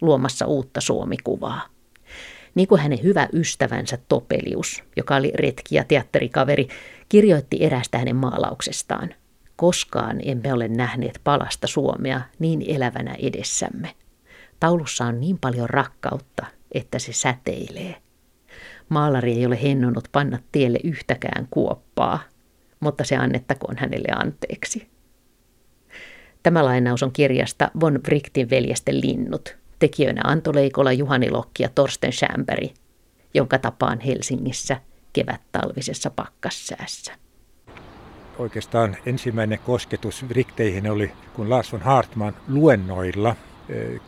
luomassa 0.00 0.46
uutta 0.46 0.80
suomikuvaa. 0.80 1.60
Niin 2.54 2.68
kuin 2.68 2.80
hänen 2.80 3.02
hyvä 3.02 3.28
ystävänsä 3.32 3.98
Topelius, 4.08 4.82
joka 4.96 5.16
oli 5.16 5.32
retki- 5.34 5.74
ja 5.74 5.84
teatterikaveri, 5.84 6.68
kirjoitti 7.08 7.64
erästä 7.64 7.98
hänen 7.98 8.16
maalauksestaan. 8.16 9.14
Koskaan 9.56 10.20
emme 10.24 10.52
ole 10.52 10.68
nähneet 10.68 11.20
palasta 11.24 11.66
Suomea 11.66 12.20
niin 12.38 12.64
elävänä 12.66 13.14
edessämme. 13.22 13.94
Taulussa 14.60 15.04
on 15.04 15.20
niin 15.20 15.38
paljon 15.38 15.70
rakkautta, 15.70 16.46
että 16.72 16.98
se 16.98 17.12
säteilee. 17.12 17.96
Maalari 18.88 19.32
ei 19.32 19.46
ole 19.46 19.62
hennonut 19.62 20.08
panna 20.12 20.38
tielle 20.52 20.78
yhtäkään 20.84 21.46
kuoppaa, 21.50 22.20
mutta 22.80 23.04
se 23.04 23.16
annettakoon 23.16 23.76
hänelle 23.76 24.08
anteeksi. 24.16 24.88
Tämä 26.42 26.64
lainaus 26.64 27.02
on 27.02 27.12
kirjasta 27.12 27.70
Von 27.80 28.00
Wrichtin 28.06 28.50
veljesten 28.50 29.00
linnut, 29.00 29.56
tekijöinä 29.78 30.20
Anto 30.24 30.54
Leikola, 30.54 30.92
Juhani 30.92 31.30
Lokki 31.30 31.62
ja 31.62 31.68
Torsten 31.74 32.12
Schämberg, 32.12 32.70
jonka 33.34 33.58
tapaan 33.58 34.00
Helsingissä 34.00 34.76
kevät-talvisessa 35.12 36.10
pakkassäässä. 36.10 37.12
Oikeastaan 38.38 38.96
ensimmäinen 39.06 39.58
kosketus 39.58 40.24
Wrichteihin 40.28 40.90
oli, 40.90 41.12
kun 41.34 41.50
Lars 41.50 41.72
von 41.72 41.82
Hartmann 41.82 42.36
luennoilla 42.48 43.36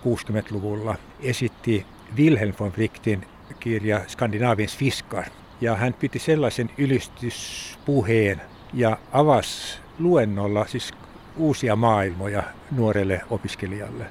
60-luvulla 0.05 0.93
eh, 0.93 1.31
esitti 1.31 1.87
Wilhelm 2.17 2.55
von 2.61 2.73
Wrichtin 2.73 3.27
kirja 3.61 4.01
Skandinaviens 4.09 4.77
fiskar. 4.77 5.25
Ja 5.61 5.77
hän 5.77 5.95
piti 5.95 6.19
sellaisen 6.19 6.71
ylistyspuheen 6.79 8.41
ja 8.75 8.99
avasi 9.13 9.79
luennolla 9.99 10.67
siis 10.67 10.93
uusia 11.37 11.77
maailmoja 11.77 12.43
nuorelle 12.71 13.21
opiskelijalle. 13.31 14.05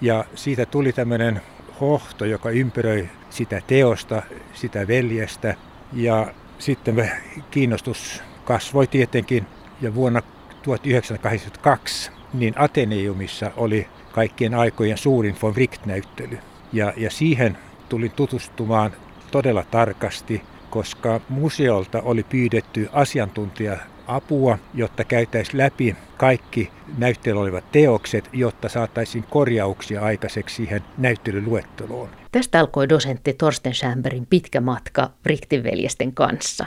Ja 0.00 0.24
siitä 0.34 0.66
tuli 0.66 0.92
tämmöinen 0.92 1.40
hohto, 1.80 2.24
joka 2.24 2.50
ympäröi 2.50 3.08
sitä 3.30 3.62
teosta, 3.66 4.22
sitä 4.54 4.86
veljestä. 4.88 5.54
Ja 5.92 6.34
sitten 6.58 7.10
kiinnostus 7.50 8.22
kasvoi 8.44 8.86
tietenkin 8.86 9.46
ja 9.80 9.94
vuonna 9.94 10.22
1982 10.62 12.10
niin 12.34 12.54
Ateneumissa 12.56 13.50
oli 13.56 13.88
kaikkien 14.12 14.54
aikojen 14.54 14.98
suurin 14.98 15.36
von 15.42 15.54
Wright-näyttely. 15.54 16.38
Ja, 16.72 16.92
ja 16.96 17.10
siihen 17.10 17.58
tulin 17.88 18.10
tutustumaan 18.10 18.92
todella 19.30 19.64
tarkasti, 19.70 20.42
koska 20.70 21.20
museolta 21.28 22.02
oli 22.02 22.22
pyydetty 22.22 22.88
asiantuntija 22.92 23.76
apua, 24.06 24.58
jotta 24.74 25.04
käytäisiin 25.04 25.58
läpi 25.58 25.96
kaikki 26.16 26.70
näyttelyllä 26.98 27.42
olevat 27.42 27.72
teokset, 27.72 28.28
jotta 28.32 28.68
saataisiin 28.68 29.24
korjauksia 29.30 30.02
aikaiseksi 30.02 30.56
siihen 30.56 30.82
näyttelyluetteloon. 30.98 32.08
Tästä 32.32 32.60
alkoi 32.60 32.88
dosentti 32.88 33.32
Torsten 33.32 33.74
Schämberin 33.74 34.26
pitkä 34.30 34.60
matka 34.60 35.10
Brichtin 35.22 36.14
kanssa. 36.14 36.66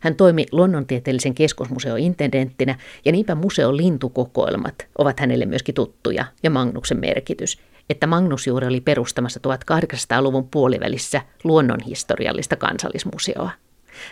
Hän 0.00 0.14
toimi 0.14 0.46
luonnontieteellisen 0.52 1.34
keskusmuseon 1.34 1.98
intendenttinä 1.98 2.78
ja 3.04 3.12
niinpä 3.12 3.34
museon 3.34 3.76
lintukokoelmat 3.76 4.86
ovat 4.98 5.20
hänelle 5.20 5.46
myöskin 5.46 5.74
tuttuja 5.74 6.24
ja 6.42 6.50
Magnuksen 6.50 7.00
merkitys, 7.00 7.58
että 7.92 8.06
Magnus 8.06 8.46
juuri 8.46 8.66
oli 8.66 8.80
perustamassa 8.80 9.40
1800-luvun 9.72 10.48
puolivälissä 10.48 11.22
luonnonhistoriallista 11.44 12.56
kansallismuseoa. 12.56 13.50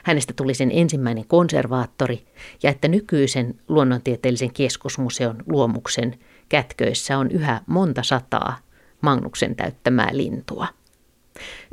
Hänestä 0.03 0.33
tuli 0.33 0.55
sen 0.55 0.71
ensimmäinen 0.73 1.27
konservaattori 1.27 2.27
ja 2.63 2.71
että 2.71 2.89
nykyisen 2.89 3.55
luonnontieteellisen 3.69 4.53
keskusmuseon 4.53 5.43
luomuksen 5.47 6.19
kätköissä 6.49 7.19
on 7.19 7.31
yhä 7.31 7.61
monta 7.67 8.03
sataa 8.03 8.59
Magnuksen 9.01 9.57
täyttämää 9.57 10.09
lintua. 10.13 10.67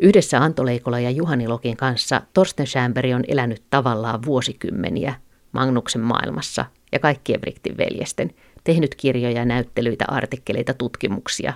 Yhdessä 0.02 0.40
Anto 0.40 0.66
Leikola 0.66 1.00
ja 1.00 1.10
Juhani 1.10 1.48
Lokin 1.48 1.78
kanssa 1.78 2.22
Torsten 2.34 2.68
Schämberi 2.68 3.14
on 3.14 3.24
elänyt 3.28 3.64
tavallaan 3.70 4.24
vuosikymmeniä 4.26 5.16
Magnuksen 5.52 6.02
maailmassa 6.02 6.66
ja 6.92 7.00
kaikkien 7.00 7.42
Briktin 7.42 7.78
veljesten, 7.78 8.32
tehnyt 8.64 8.96
kirjoja, 8.96 9.46
näyttelyitä, 9.46 10.06
artikkeleita, 10.08 10.74
tutkimuksia 10.74 11.54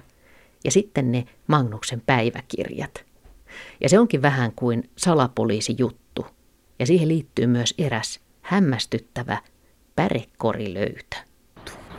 ja 0.63 0.71
sitten 0.71 1.11
ne 1.11 1.25
Magnuksen 1.47 2.01
päiväkirjat. 2.05 3.05
Ja 3.81 3.89
se 3.89 3.99
onkin 3.99 4.21
vähän 4.21 4.51
kuin 4.55 4.89
salapoliisijuttu. 4.97 6.25
Ja 6.79 6.85
siihen 6.85 7.07
liittyy 7.07 7.47
myös 7.47 7.73
eräs 7.77 8.19
hämmästyttävä 8.41 9.37
pärekorilöytö. 9.95 11.15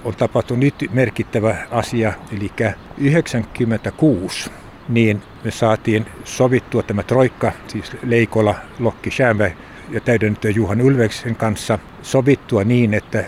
On 0.04 0.16
tapahtunut 0.16 0.60
nyt 0.60 0.74
merkittävä 0.92 1.66
asia, 1.70 2.12
eli 2.32 2.50
96 2.98 4.50
niin 4.88 5.22
me 5.44 5.50
saatiin 5.50 6.06
sovittua 6.24 6.82
tämä 6.82 7.02
troikka, 7.02 7.52
siis 7.68 7.92
Leikola, 8.02 8.54
Lokki, 8.78 9.10
Schämve 9.10 9.56
ja 9.90 10.00
täydennettyä 10.00 10.50
Juhan 10.50 10.80
Ylveksen 10.80 11.36
kanssa 11.36 11.78
sovittua 12.02 12.64
niin, 12.64 12.94
että 12.94 13.24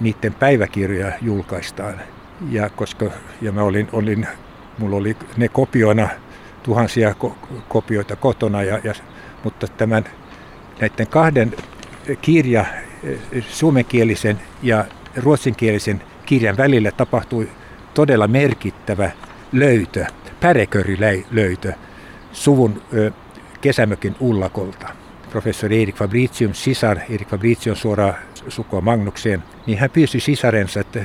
niiden 0.00 0.34
päiväkirjoja 0.34 1.12
julkaistaan. 1.22 2.00
Ja 2.50 2.70
koska 2.70 3.10
ja 3.42 3.52
mä 3.52 3.62
olin, 3.62 3.88
olin, 3.92 4.26
mulla 4.78 4.96
oli 4.96 5.16
ne 5.36 5.48
kopioina 5.48 6.08
tuhansia 6.62 7.14
ko- 7.24 7.34
kopioita 7.68 8.16
kotona, 8.16 8.62
ja, 8.62 8.80
ja, 8.84 8.94
mutta 9.44 9.68
tämän 9.68 10.04
näiden 10.80 11.06
kahden 11.06 11.54
kirja, 12.20 12.64
suomenkielisen 13.48 14.40
ja 14.62 14.84
ruotsinkielisen 15.16 16.02
kirjan 16.26 16.56
välillä 16.56 16.90
tapahtui 16.90 17.48
todella 17.94 18.28
merkittävä 18.28 19.10
löytö 19.52 20.04
pärekörilöytö 20.40 21.72
suvun 22.32 22.82
kesämökin 23.60 24.16
ullakolta. 24.20 24.88
Professori 25.30 25.82
Erik 25.82 25.96
Fabricium 25.96 26.54
sisar, 26.54 26.98
Erik 27.10 27.28
Fabricium 27.28 27.76
suoraan 27.76 28.14
sukua 28.48 28.80
Magnukseen, 28.80 29.42
niin 29.66 29.78
hän 29.78 29.90
pyysi 29.90 30.20
sisarensa, 30.20 30.80
että 30.80 31.00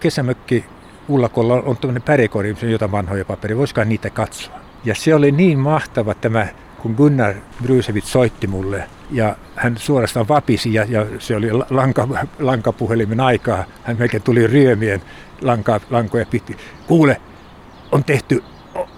kesämökki 0.00 0.64
ullakolla 1.08 1.54
on 1.54 1.76
tämmöinen 1.76 2.02
on 2.62 2.70
jotain 2.70 2.92
vanhoja 2.92 3.24
paperia, 3.24 3.56
voisikohan 3.56 3.88
niitä 3.88 4.10
katsoa. 4.10 4.58
Ja 4.84 4.94
se 4.94 5.14
oli 5.14 5.32
niin 5.32 5.58
mahtava 5.58 6.14
tämä, 6.14 6.46
kun 6.82 6.94
Gunnar 6.96 7.34
Brysevit 7.62 8.04
soitti 8.04 8.46
mulle 8.46 8.84
ja 9.10 9.36
hän 9.56 9.76
suorastaan 9.78 10.28
vapisi 10.28 10.74
ja, 10.74 10.86
ja 10.88 11.06
se 11.18 11.36
oli 11.36 11.52
lanka, 11.70 12.08
lankapuhelimen 12.38 13.20
aikaa. 13.20 13.64
Hän 13.84 13.96
melkein 13.98 14.22
tuli 14.22 14.46
ryömien 14.46 15.02
lanka, 15.42 15.80
lankoja 15.90 16.26
piti. 16.26 16.56
Kuule, 16.86 17.20
on 17.92 18.04
tehty 18.04 18.42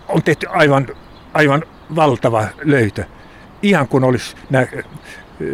on 0.08 0.22
tehty 0.22 0.46
aivan, 0.50 0.86
aivan 1.34 1.62
valtava 1.96 2.44
löytö. 2.64 3.04
Ihan 3.62 3.88
kun 3.88 4.04
olisi 4.04 4.36
nämä 4.50 4.66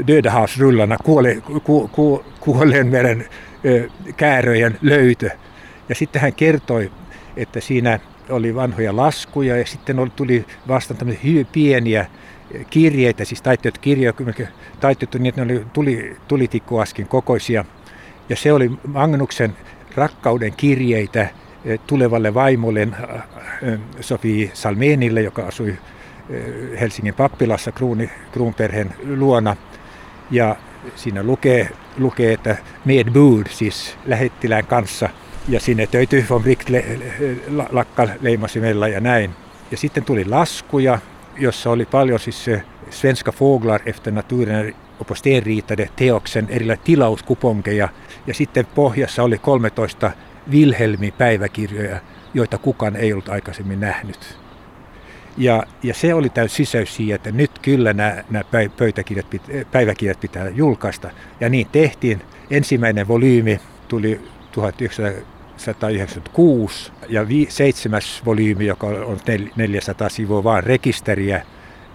Dödahaus-rullana 0.06 0.96
kuole, 1.04 1.36
ku, 1.64 1.88
ku, 1.92 2.24
kuolleen 2.40 2.86
meren 2.86 3.26
kääröjen 4.16 4.78
löytö. 4.82 5.30
Ja 5.88 5.94
sitten 5.94 6.22
hän 6.22 6.32
kertoi, 6.32 6.90
että 7.36 7.60
siinä 7.60 8.00
oli 8.30 8.54
vanhoja 8.54 8.96
laskuja 8.96 9.56
ja 9.56 9.66
sitten 9.66 10.12
tuli 10.16 10.46
vastaan 10.68 10.98
tämmöisiä 10.98 11.24
hyvin 11.24 11.46
pieniä 11.52 12.06
kirjeitä, 12.70 13.24
siis 13.24 13.42
taitteet 13.42 13.78
kirjoja, 13.78 14.14
taitettu 14.80 15.18
niin, 15.18 15.26
että 15.26 15.44
ne 15.44 15.54
oli 15.54 15.66
tuli, 15.72 16.16
tulitikkuaskin 16.28 17.08
kokoisia. 17.08 17.64
Ja 18.28 18.36
se 18.36 18.52
oli 18.52 18.70
Magnuksen 18.86 19.56
rakkauden 19.94 20.52
kirjeitä 20.56 21.28
tulevalle 21.86 22.34
vaimolle 22.34 22.88
Sofi 24.00 24.50
Salmenille, 24.54 25.22
joka 25.22 25.46
asui 25.46 25.78
Helsingin 26.80 27.14
pappilassa 27.14 27.72
kruuni, 27.72 28.10
kruunperheen 28.32 28.94
luona. 29.16 29.56
Ja 30.30 30.56
siinä 30.96 31.22
lukee, 31.22 31.68
lukee 31.98 32.32
että 32.32 32.56
med 32.84 33.10
bud, 33.10 33.46
siis 33.50 33.96
lähettilään 34.06 34.66
kanssa. 34.66 35.08
Ja 35.48 35.60
sinne 35.60 35.86
töity 35.86 36.24
von 36.30 36.42
Brick 36.42 36.68
le, 36.68 36.84
lakka 37.70 38.08
leimasimella 38.20 38.88
ja 38.88 39.00
näin. 39.00 39.30
Ja 39.70 39.76
sitten 39.76 40.04
tuli 40.04 40.24
laskuja, 40.24 40.98
jossa 41.38 41.70
oli 41.70 41.86
paljon 41.86 42.20
siis 42.20 42.50
Svenska 42.90 43.32
Fåglar 43.32 43.80
efter 43.86 44.12
naturen 44.12 44.74
och 44.98 45.06
på 45.06 45.14
teoksen 45.96 46.46
erilaisia 46.50 46.84
tilauskuponkeja. 46.84 47.88
Ja 48.26 48.34
sitten 48.34 48.66
pohjassa 48.74 49.22
oli 49.22 49.38
13 49.38 50.10
Wilhelmin 50.50 51.12
päiväkirjoja, 51.12 52.00
joita 52.34 52.58
kukaan 52.58 52.96
ei 52.96 53.12
ollut 53.12 53.28
aikaisemmin 53.28 53.80
nähnyt. 53.80 54.38
Ja, 55.36 55.62
ja 55.82 55.94
se 55.94 56.14
oli 56.14 56.28
täysin 56.28 56.56
sisäys 56.56 56.96
siihen, 56.96 57.14
että 57.14 57.30
nyt 57.30 57.58
kyllä 57.58 57.92
nämä, 57.92 58.24
nämä 58.30 58.44
pöytäkirjat, 58.76 59.26
päiväkirjat 59.72 60.20
pitää 60.20 60.48
julkaista. 60.48 61.10
Ja 61.40 61.48
niin 61.48 61.66
tehtiin. 61.72 62.22
Ensimmäinen 62.50 63.08
volyymi 63.08 63.60
tuli 63.88 64.20
1996 65.56 66.92
ja 67.08 67.28
vi, 67.28 67.46
seitsemäs 67.48 68.22
volyymi, 68.26 68.66
joka 68.66 68.86
on 68.86 69.18
400 69.56 70.08
sivua 70.08 70.44
vaan 70.44 70.64
rekisteriä, 70.64 71.42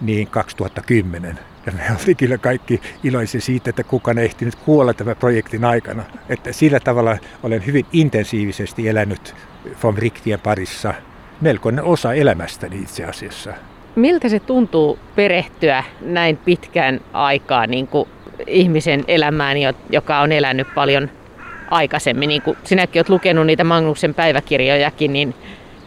niin 0.00 0.26
2010. 0.26 1.38
Ja 1.66 1.72
me 1.72 1.82
oltiin 1.90 2.16
kyllä 2.16 2.38
kaikki 2.38 2.80
iloisia 3.04 3.40
siitä, 3.40 3.70
että 3.70 3.84
kukaan 3.84 4.18
ei 4.18 4.24
ehtinyt 4.24 4.54
kuolla 4.54 4.94
tämän 4.94 5.16
projektin 5.16 5.64
aikana. 5.64 6.02
Että 6.28 6.52
sillä 6.52 6.80
tavalla 6.80 7.18
olen 7.42 7.66
hyvin 7.66 7.86
intensiivisesti 7.92 8.88
elänyt 8.88 9.34
von 9.82 9.98
Richtien 9.98 10.40
parissa 10.40 10.94
melkoinen 11.40 11.84
osa 11.84 12.14
elämästäni 12.14 12.78
itse 12.78 13.04
asiassa. 13.04 13.52
Miltä 13.96 14.28
se 14.28 14.40
tuntuu 14.40 14.98
perehtyä 15.16 15.84
näin 16.00 16.36
pitkään 16.36 17.00
aikaa 17.12 17.66
niin 17.66 17.86
kuin 17.86 18.08
ihmisen 18.46 19.04
elämään, 19.08 19.56
joka 19.90 20.20
on 20.20 20.32
elänyt 20.32 20.74
paljon 20.74 21.10
aikaisemmin? 21.70 22.28
Niin 22.28 22.42
kuin 22.42 22.56
sinäkin 22.64 23.00
olet 23.00 23.08
lukenut 23.08 23.46
niitä 23.46 23.64
Magnuksen 23.64 24.14
päiväkirjojakin, 24.14 25.12
niin, 25.12 25.34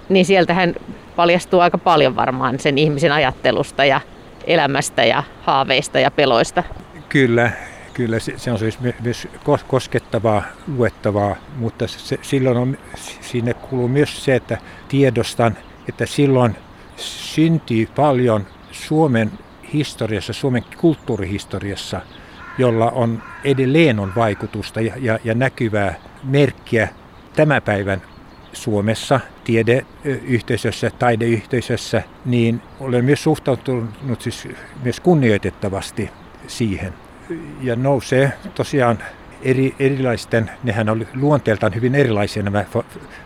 niin 0.09 0.25
sieltähän 0.25 0.75
paljastuu 1.15 1.59
aika 1.59 1.77
paljon 1.77 2.15
varmaan 2.15 2.59
sen 2.59 2.77
ihmisen 2.77 3.11
ajattelusta 3.11 3.85
ja 3.85 4.01
elämästä 4.47 5.03
ja 5.03 5.23
haaveista 5.41 5.99
ja 5.99 6.11
peloista. 6.11 6.63
Kyllä, 7.09 7.51
kyllä 7.93 8.17
se 8.19 8.51
on 8.51 8.59
siis 8.59 8.79
myös 8.79 9.27
koskettavaa, 9.67 10.43
luettavaa, 10.77 11.35
mutta 11.57 11.87
se, 11.87 12.19
silloin 12.21 12.57
on, 12.57 12.77
sinne 13.21 13.53
kuuluu 13.53 13.87
myös 13.87 14.25
se, 14.25 14.35
että 14.35 14.57
tiedostan, 14.87 15.57
että 15.89 16.05
silloin 16.05 16.55
syntyy 16.97 17.87
paljon 17.95 18.47
Suomen 18.71 19.31
historiassa, 19.73 20.33
Suomen 20.33 20.63
kulttuurihistoriassa, 20.77 22.01
jolla 22.57 22.91
on 22.91 23.23
edelleen 23.43 23.99
on 23.99 24.11
vaikutusta 24.15 24.81
ja, 24.81 24.93
ja, 24.97 25.19
ja 25.23 25.33
näkyvää 25.33 25.93
merkkiä 26.23 26.87
tämän 27.35 27.61
päivän 27.61 28.01
Suomessa 28.53 29.19
tiedeyhteisössä, 29.43 30.91
taideyhteisössä, 30.99 32.03
niin 32.25 32.61
olen 32.79 33.05
myös 33.05 33.23
suhtautunut 33.23 34.21
siis 34.21 34.47
myös 34.83 34.99
kunnioitettavasti 34.99 36.09
siihen. 36.47 36.93
Ja 37.61 37.75
nousee 37.75 38.33
tosiaan 38.55 38.97
eri, 39.41 39.75
erilaisten, 39.79 40.51
nehän 40.63 40.89
oli 40.89 41.07
luonteeltaan 41.15 41.75
hyvin 41.75 41.95
erilaisia 41.95 42.43
nämä 42.43 42.65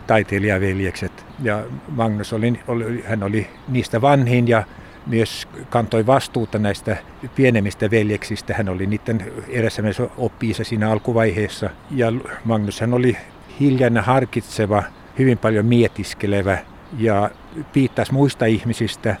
taiteilijaveljekset. 0.06 1.26
Ja 1.42 1.64
Magnus 1.88 2.32
oli, 2.32 2.60
oli, 2.68 3.04
hän 3.06 3.22
oli 3.22 3.46
niistä 3.68 4.00
vanhin 4.00 4.48
ja 4.48 4.62
myös 5.08 5.48
kantoi 5.70 6.06
vastuuta 6.06 6.58
näistä 6.58 6.96
pienemmistä 7.34 7.90
veljeksistä. 7.90 8.54
Hän 8.54 8.68
oli 8.68 8.86
niiden 8.86 9.32
erässä 9.48 9.82
myös 9.82 10.02
oppi 10.16 10.54
siinä 10.62 10.90
alkuvaiheessa. 10.90 11.70
Ja 11.90 12.12
Magnus 12.44 12.80
hän 12.80 12.94
oli 12.94 13.16
hiljainen 13.60 14.04
harkitseva, 14.04 14.82
hyvin 15.18 15.38
paljon 15.38 15.66
mietiskelevä 15.66 16.58
ja 16.98 17.30
piittaisi 17.72 18.12
muista 18.12 18.46
ihmisistä. 18.46 19.16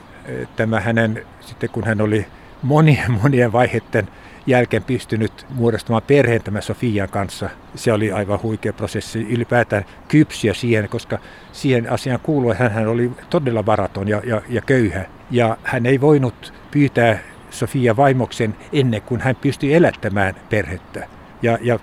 Tämä 0.56 0.80
hänen, 0.80 1.26
sitten 1.40 1.70
kun 1.70 1.84
hän 1.84 2.00
oli 2.00 2.26
monien 2.62 3.12
monien 3.22 3.52
vaiheiden 3.52 4.08
jälkeen 4.48 4.84
pystynyt 4.84 5.46
muodostamaan 5.50 6.02
perheen 6.06 6.42
tämän 6.42 6.62
Sofian 6.62 7.08
kanssa. 7.08 7.50
Se 7.74 7.92
oli 7.92 8.12
aivan 8.12 8.42
huikea 8.42 8.72
prosessi 8.72 9.26
ylipäätään 9.30 9.84
kypsiä 10.08 10.54
siihen, 10.54 10.88
koska 10.88 11.18
siihen 11.52 11.92
asiaan 11.92 12.20
kuului, 12.22 12.52
että 12.52 12.68
hän 12.68 12.88
oli 12.88 13.10
todella 13.30 13.66
varaton 13.66 14.08
ja, 14.08 14.22
ja, 14.24 14.42
ja 14.48 14.62
köyhä. 14.62 15.04
Ja 15.30 15.56
hän 15.62 15.86
ei 15.86 16.00
voinut 16.00 16.54
pyytää 16.70 17.18
Sofia 17.50 17.96
vaimoksen 17.96 18.56
ennen 18.72 19.02
kuin 19.02 19.20
hän 19.20 19.36
pystyi 19.36 19.74
elättämään 19.74 20.34
perhettä. 20.50 21.06
Ja, 21.42 21.58
ja 21.60 21.78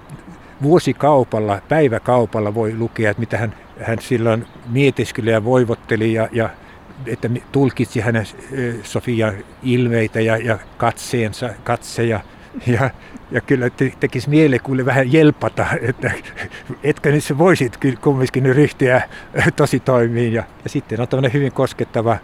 vuosikaupalla, 0.61 1.61
päiväkaupalla 1.69 2.53
voi 2.53 2.75
lukea, 2.77 3.11
että 3.11 3.19
mitä 3.19 3.37
hän, 3.37 3.53
hän 3.81 3.99
silloin 3.99 4.45
mietiskeli 4.69 5.29
ja 5.29 5.43
voivotteli 5.43 6.13
ja, 6.13 6.29
ja 6.31 6.49
että 7.05 7.29
tulkitsi 7.51 7.99
hänen 7.99 8.25
Sofian 8.83 9.33
ilmeitä 9.63 10.21
ja, 10.21 10.37
ja 10.37 10.59
katseensa, 10.77 11.49
katseja. 11.63 12.19
Ja, 12.67 12.89
ja 13.31 13.41
kyllä 13.41 13.69
te, 13.69 13.93
tekisi 13.99 14.29
mieli 14.29 14.59
kuule 14.59 14.85
vähän 14.85 15.13
jelpata, 15.13 15.65
että 15.81 16.11
etkä 16.83 17.09
nyt 17.09 17.23
se 17.23 17.37
voisit 17.37 17.79
kumminkin 18.01 18.45
ryhtyä 18.55 19.01
tosi 19.55 19.79
toimiin. 19.79 20.33
Ja, 20.33 20.43
ja 20.63 20.69
sitten 20.69 21.01
on 21.01 21.07
tämmöinen 21.07 21.33
hyvin 21.33 21.51
koskettava 21.51 22.17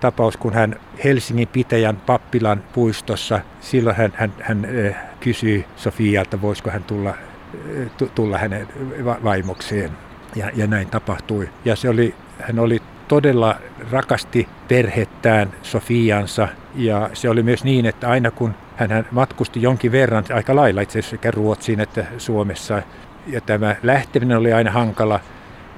tapaus, 0.00 0.36
kun 0.36 0.54
hän 0.54 0.76
Helsingin 1.04 1.48
pitäjän 1.48 1.96
pappilan 1.96 2.62
puistossa, 2.72 3.40
silloin 3.60 3.96
hän, 3.96 4.12
hän, 4.14 4.32
hän 4.40 4.66
kysyi 5.20 5.64
Sofialta, 5.76 6.42
voisiko 6.42 6.70
hän 6.70 6.84
tulla, 6.84 7.14
tulla 8.14 8.38
hänen 8.38 8.68
vaimokseen. 9.04 9.90
Ja, 10.36 10.50
ja 10.54 10.66
näin 10.66 10.88
tapahtui. 10.88 11.48
Ja 11.64 11.76
se 11.76 11.88
oli, 11.88 12.14
hän 12.40 12.58
oli 12.58 12.82
todella 13.08 13.56
rakasti 13.90 14.48
perhettään 14.68 15.52
Sofiansa 15.62 16.48
ja 16.74 17.10
se 17.12 17.28
oli 17.28 17.42
myös 17.42 17.64
niin, 17.64 17.86
että 17.86 18.08
aina 18.08 18.30
kun 18.30 18.54
hän 18.76 19.06
matkusti 19.10 19.62
jonkin 19.62 19.92
verran 19.92 20.24
aika 20.32 20.56
lailla 20.56 20.80
itse 20.80 20.98
asiassa 20.98 21.10
sekä 21.10 21.30
Ruotsiin 21.30 21.80
että 21.80 22.04
Suomessa 22.18 22.82
ja 23.26 23.40
tämä 23.40 23.76
lähteminen 23.82 24.38
oli 24.38 24.52
aina 24.52 24.70
hankala. 24.70 25.20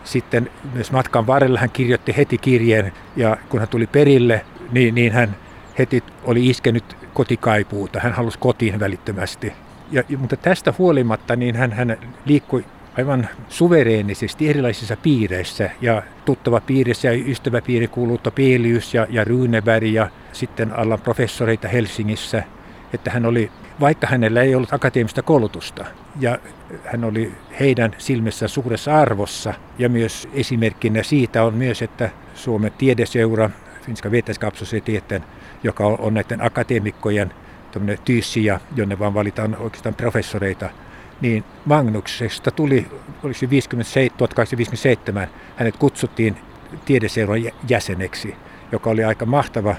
Sitten 0.04 0.50
myös 0.72 0.92
matkan 0.92 1.26
varrella 1.26 1.60
hän 1.60 1.70
kirjoitti 1.70 2.16
heti 2.16 2.38
kirjeen 2.38 2.92
ja 3.16 3.36
kun 3.48 3.60
hän 3.60 3.68
tuli 3.68 3.86
perille, 3.86 4.44
niin, 4.72 4.94
niin 4.94 5.12
hän 5.12 5.36
heti 5.78 6.02
oli 6.24 6.46
iskenyt 6.46 6.96
kotikaipuuta. 7.14 8.00
Hän 8.00 8.12
halusi 8.12 8.38
kotiin 8.38 8.80
välittömästi. 8.80 9.52
Ja, 9.90 10.02
mutta 10.16 10.36
tästä 10.36 10.74
huolimatta 10.78 11.36
niin 11.36 11.56
hän, 11.56 11.72
hän 11.72 11.96
liikkui 12.24 12.64
aivan 12.98 13.28
suvereenisesti 13.48 14.48
erilaisissa 14.48 14.96
piireissä 14.96 15.70
ja 15.80 16.02
tuttava 16.24 16.60
piirissä 16.60 17.08
ja 17.08 17.24
ystäväpiiri 17.26 17.88
kuuluu 17.88 18.18
Topelius 18.18 18.94
ja, 18.94 19.06
ja 19.10 19.24
Runeberg 19.24 19.86
ja 19.86 20.10
sitten 20.32 20.78
alla 20.78 20.98
professoreita 20.98 21.68
Helsingissä. 21.68 22.42
Että 22.92 23.10
hän 23.10 23.26
oli, 23.26 23.50
vaikka 23.80 24.06
hänellä 24.06 24.42
ei 24.42 24.54
ollut 24.54 24.72
akateemista 24.72 25.22
koulutusta 25.22 25.84
ja 26.20 26.38
hän 26.84 27.04
oli 27.04 27.32
heidän 27.60 27.94
silmissä 27.98 28.48
suuressa 28.48 29.00
arvossa 29.00 29.54
ja 29.78 29.88
myös 29.88 30.28
esimerkkinä 30.32 31.02
siitä 31.02 31.44
on 31.44 31.54
myös, 31.54 31.82
että 31.82 32.10
Suomen 32.34 32.72
tiedeseura, 32.78 33.50
Finska 33.82 34.10
Vetenskapssocieteten, 34.10 35.24
joka 35.62 35.86
on 35.86 36.14
näiden 36.14 36.44
akateemikkojen 36.44 37.32
tyyssiä, 38.04 38.60
jonne 38.76 38.98
vaan 38.98 39.14
valitaan 39.14 39.56
oikeastaan 39.56 39.94
professoreita, 39.94 40.70
niin 41.20 41.44
Magnuksesta 41.64 42.50
tuli, 42.50 42.86
oliko 43.22 43.38
se 43.82 44.10
1857, 44.16 45.28
hänet 45.56 45.76
kutsuttiin 45.76 46.36
tiedeseuran 46.84 47.40
jäseneksi, 47.68 48.36
joka 48.72 48.90
oli 48.90 49.04
aika 49.04 49.26
mahtava, 49.26 49.74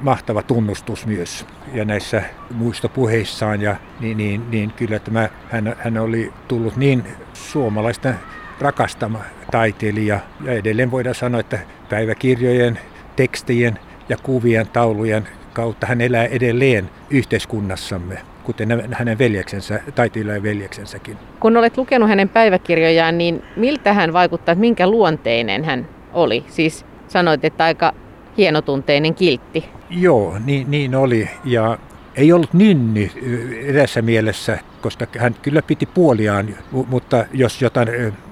mahtava 0.00 0.42
tunnustus 0.42 1.06
myös. 1.06 1.46
Ja 1.74 1.84
näissä 1.84 2.22
muistopuheissaan, 2.54 3.60
ja, 3.62 3.76
niin, 4.00 4.16
niin, 4.16 4.50
niin 4.50 4.72
kyllä 4.72 4.98
tämä, 4.98 5.28
hän, 5.50 5.76
hän 5.78 5.98
oli 5.98 6.32
tullut 6.48 6.76
niin 6.76 7.04
suomalaista 7.32 8.14
rakastama 8.60 9.20
taiteilija. 9.50 10.20
Ja 10.44 10.52
edelleen 10.52 10.90
voidaan 10.90 11.14
sanoa, 11.14 11.40
että 11.40 11.58
päiväkirjojen, 11.88 12.78
tekstien 13.16 13.78
ja 14.08 14.16
kuvien, 14.22 14.66
taulujen 14.68 15.28
kautta 15.52 15.86
hän 15.86 16.00
elää 16.00 16.24
edelleen 16.24 16.90
yhteiskunnassamme 17.10 18.18
kuten 18.46 18.68
hänen 18.92 19.18
veljeksensä, 19.18 19.80
taiteilijan 19.94 20.42
veljeksensäkin. 20.42 21.16
Kun 21.40 21.56
olet 21.56 21.76
lukenut 21.76 22.08
hänen 22.08 22.28
päiväkirjojaan, 22.28 23.18
niin 23.18 23.42
miltä 23.56 23.92
hän 23.92 24.12
vaikuttaa, 24.12 24.52
että 24.52 24.60
minkä 24.60 24.86
luonteinen 24.86 25.64
hän 25.64 25.88
oli? 26.12 26.44
Siis 26.48 26.86
sanoit, 27.08 27.44
että 27.44 27.64
aika 27.64 27.94
hienotunteinen 28.38 29.14
kiltti. 29.14 29.64
Joo, 29.90 30.38
niin, 30.44 30.70
niin 30.70 30.94
oli. 30.94 31.30
Ja 31.44 31.78
ei 32.14 32.32
ollut 32.32 32.54
nynny 32.54 33.10
edessä 33.64 34.02
mielessä, 34.02 34.58
koska 34.82 35.06
hän 35.18 35.34
kyllä 35.42 35.62
piti 35.62 35.86
puoliaan, 35.86 36.54
mutta 36.70 37.24
jos 37.32 37.62
jotain, 37.62 37.88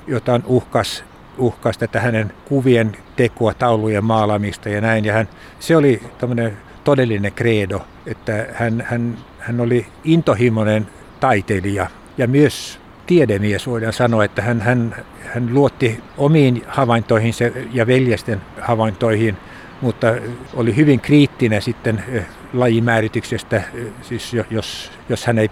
jotain 0.07 0.43
uhkas, 0.47 1.05
uhkas 1.38 1.79
tätä 1.79 2.01
hänen 2.01 2.33
kuvien 2.45 2.97
tekoa, 3.17 3.55
taulujen 3.55 4.05
maalaamista 4.05 4.69
ja 4.69 4.81
näin, 4.81 5.05
ja 5.05 5.12
hän, 5.12 5.29
se 5.61 5.77
oli 5.77 6.03
tämmöinen 6.19 6.57
todellinen 6.85 7.33
kreedo, 7.33 7.87
että 8.07 8.47
hän, 8.53 8.85
hän 8.87 9.17
hän 9.45 9.61
oli 9.61 9.87
intohimoinen 10.05 10.87
taiteilija 11.21 11.87
ja 12.19 12.27
myös 12.27 12.81
tiedemies 13.07 13.67
voidaan 13.67 13.93
sanoa, 13.93 14.25
että 14.25 14.43
hän, 14.43 14.61
hän, 14.61 14.95
hän 15.35 15.55
luotti 15.55 16.01
omiin 16.19 16.62
havaintoihinsa 16.67 17.45
ja 17.73 17.87
veljesten 17.87 18.40
havaintoihin, 18.61 19.37
mutta 19.85 20.07
oli 20.55 20.77
hyvin 20.77 21.01
kriittinen 21.01 21.62
sitten 21.62 22.05
eh, 22.09 22.27
lajimäärityksestä, 22.53 23.57
eh, 23.57 23.87
siis 24.03 24.37
jos, 24.51 24.92
jos 25.09 25.27
hän 25.27 25.38
ei 25.38 25.51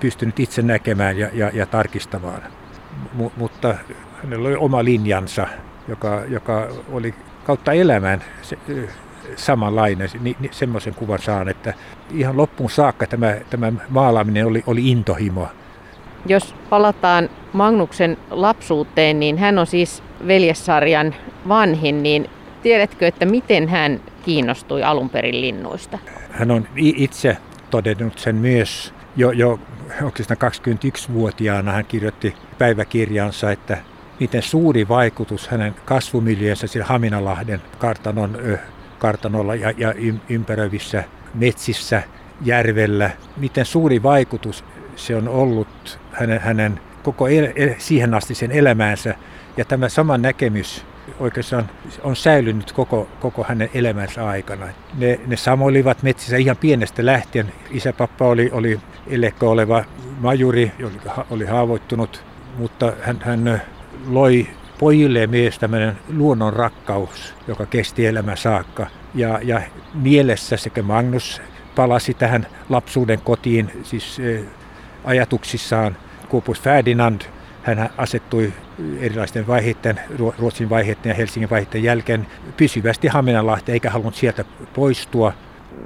pystynyt 0.00 0.40
itse 0.40 0.62
näkemään 0.62 1.18
ja, 1.18 1.28
ja, 1.32 1.50
ja 1.54 1.66
tarkistamaan. 1.66 2.42
M- 3.18 3.32
mutta 3.36 3.74
hänellä 4.22 4.48
oli 4.48 4.56
oma 4.56 4.84
linjansa, 4.84 5.46
joka, 5.88 6.22
joka 6.28 6.68
oli 6.90 7.14
kautta 7.44 7.72
elämän 7.72 8.24
se, 8.42 8.58
eh, 8.68 8.88
samanlainen, 9.36 10.08
niin, 10.20 10.36
niin 10.40 10.54
semmoisen 10.54 10.94
kuvan 10.94 11.18
saan, 11.18 11.48
että 11.48 11.74
ihan 12.10 12.36
loppuun 12.36 12.70
saakka 12.70 13.06
tämä, 13.06 13.36
tämä 13.50 13.72
maalaaminen 13.88 14.46
oli, 14.46 14.62
oli 14.66 14.90
intohimo. 14.90 15.48
Jos 16.26 16.54
palataan 16.70 17.30
Magnuksen 17.52 18.16
lapsuuteen, 18.30 19.20
niin 19.20 19.38
hän 19.38 19.58
on 19.58 19.66
siis 19.66 20.02
veljessarjan 20.26 21.14
vanhin, 21.48 22.02
niin 22.02 22.30
tiedätkö, 22.62 23.06
että 23.06 23.26
miten 23.26 23.68
hän 23.68 24.00
kiinnostui 24.24 24.82
alun 24.82 25.10
perin 25.10 25.40
linnuista? 25.40 25.98
Hän 26.30 26.50
on 26.50 26.68
itse 26.76 27.36
todennut 27.70 28.18
sen 28.18 28.36
myös 28.36 28.94
jo, 29.16 29.30
jo 29.30 29.58
21-vuotiaana 30.00 31.72
hän 31.72 31.84
kirjoitti 31.84 32.34
päiväkirjansa, 32.58 33.52
että 33.52 33.78
miten 34.20 34.42
suuri 34.42 34.88
vaikutus 34.88 35.48
hänen 35.48 35.74
kasvumiljöönsä 35.84 36.66
sillä 36.66 36.86
Haminalahden 36.86 37.62
kartanon 37.78 38.38
kartanolla 38.98 39.54
ja, 39.54 39.72
ja 39.76 39.94
ympäröivissä 40.28 41.04
metsissä, 41.34 42.02
järvellä, 42.44 43.10
miten 43.36 43.64
suuri 43.64 44.02
vaikutus 44.02 44.64
se 44.96 45.16
on 45.16 45.28
ollut 45.28 45.98
hänen, 46.12 46.40
hänen 46.40 46.80
koko 47.02 47.28
el, 47.28 47.74
siihen 47.78 48.14
asti 48.14 48.34
sen 48.34 48.52
elämäänsä. 48.52 49.14
Ja 49.56 49.64
tämä 49.64 49.88
sama 49.88 50.18
näkemys 50.18 50.84
oikeastaan 51.18 51.70
on 52.02 52.16
säilynyt 52.16 52.72
koko, 52.72 53.08
koko 53.20 53.44
hänen 53.48 53.70
elämänsä 53.74 54.26
aikana. 54.26 54.66
Ne, 54.98 55.20
ne 55.26 55.36
samoilivat 55.36 56.02
metsissä 56.02 56.36
ihan 56.36 56.56
pienestä 56.56 57.06
lähtien. 57.06 57.52
Isäpappa 57.70 58.26
oli, 58.26 58.50
oli 58.52 58.80
elekko 59.06 59.50
oleva 59.50 59.84
majuri, 60.20 60.72
joka 60.78 61.26
oli 61.30 61.44
haavoittunut, 61.44 62.24
mutta 62.58 62.92
hän, 63.02 63.20
hän 63.20 63.62
loi 64.06 64.46
pojille 64.78 65.26
myös 65.26 65.58
tämmöinen 65.58 65.98
luonnon 66.12 66.52
rakkaus, 66.52 67.34
joka 67.48 67.66
kesti 67.66 68.06
elämä 68.06 68.36
saakka. 68.36 68.86
Ja, 69.14 69.40
ja 69.42 69.62
mielessä 69.94 70.56
sekä 70.56 70.82
Magnus 70.82 71.42
palasi 71.74 72.14
tähän 72.14 72.46
lapsuuden 72.68 73.20
kotiin, 73.20 73.70
siis 73.82 74.20
ajatuksissaan 75.04 75.96
Kupus 76.28 76.60
Ferdinand, 76.60 77.22
hän 77.62 77.90
asettui 77.96 78.52
erilaisten 79.00 79.46
vaiheiden, 79.46 80.00
Ruotsin 80.38 80.70
vaiheiden 80.70 81.10
ja 81.10 81.14
Helsingin 81.14 81.50
vaiheiden 81.50 81.82
jälkeen 81.82 82.26
pysyvästi 82.56 83.08
Haminanlahteen 83.08 83.74
eikä 83.74 83.90
halunnut 83.90 84.14
sieltä 84.14 84.44
poistua. 84.74 85.32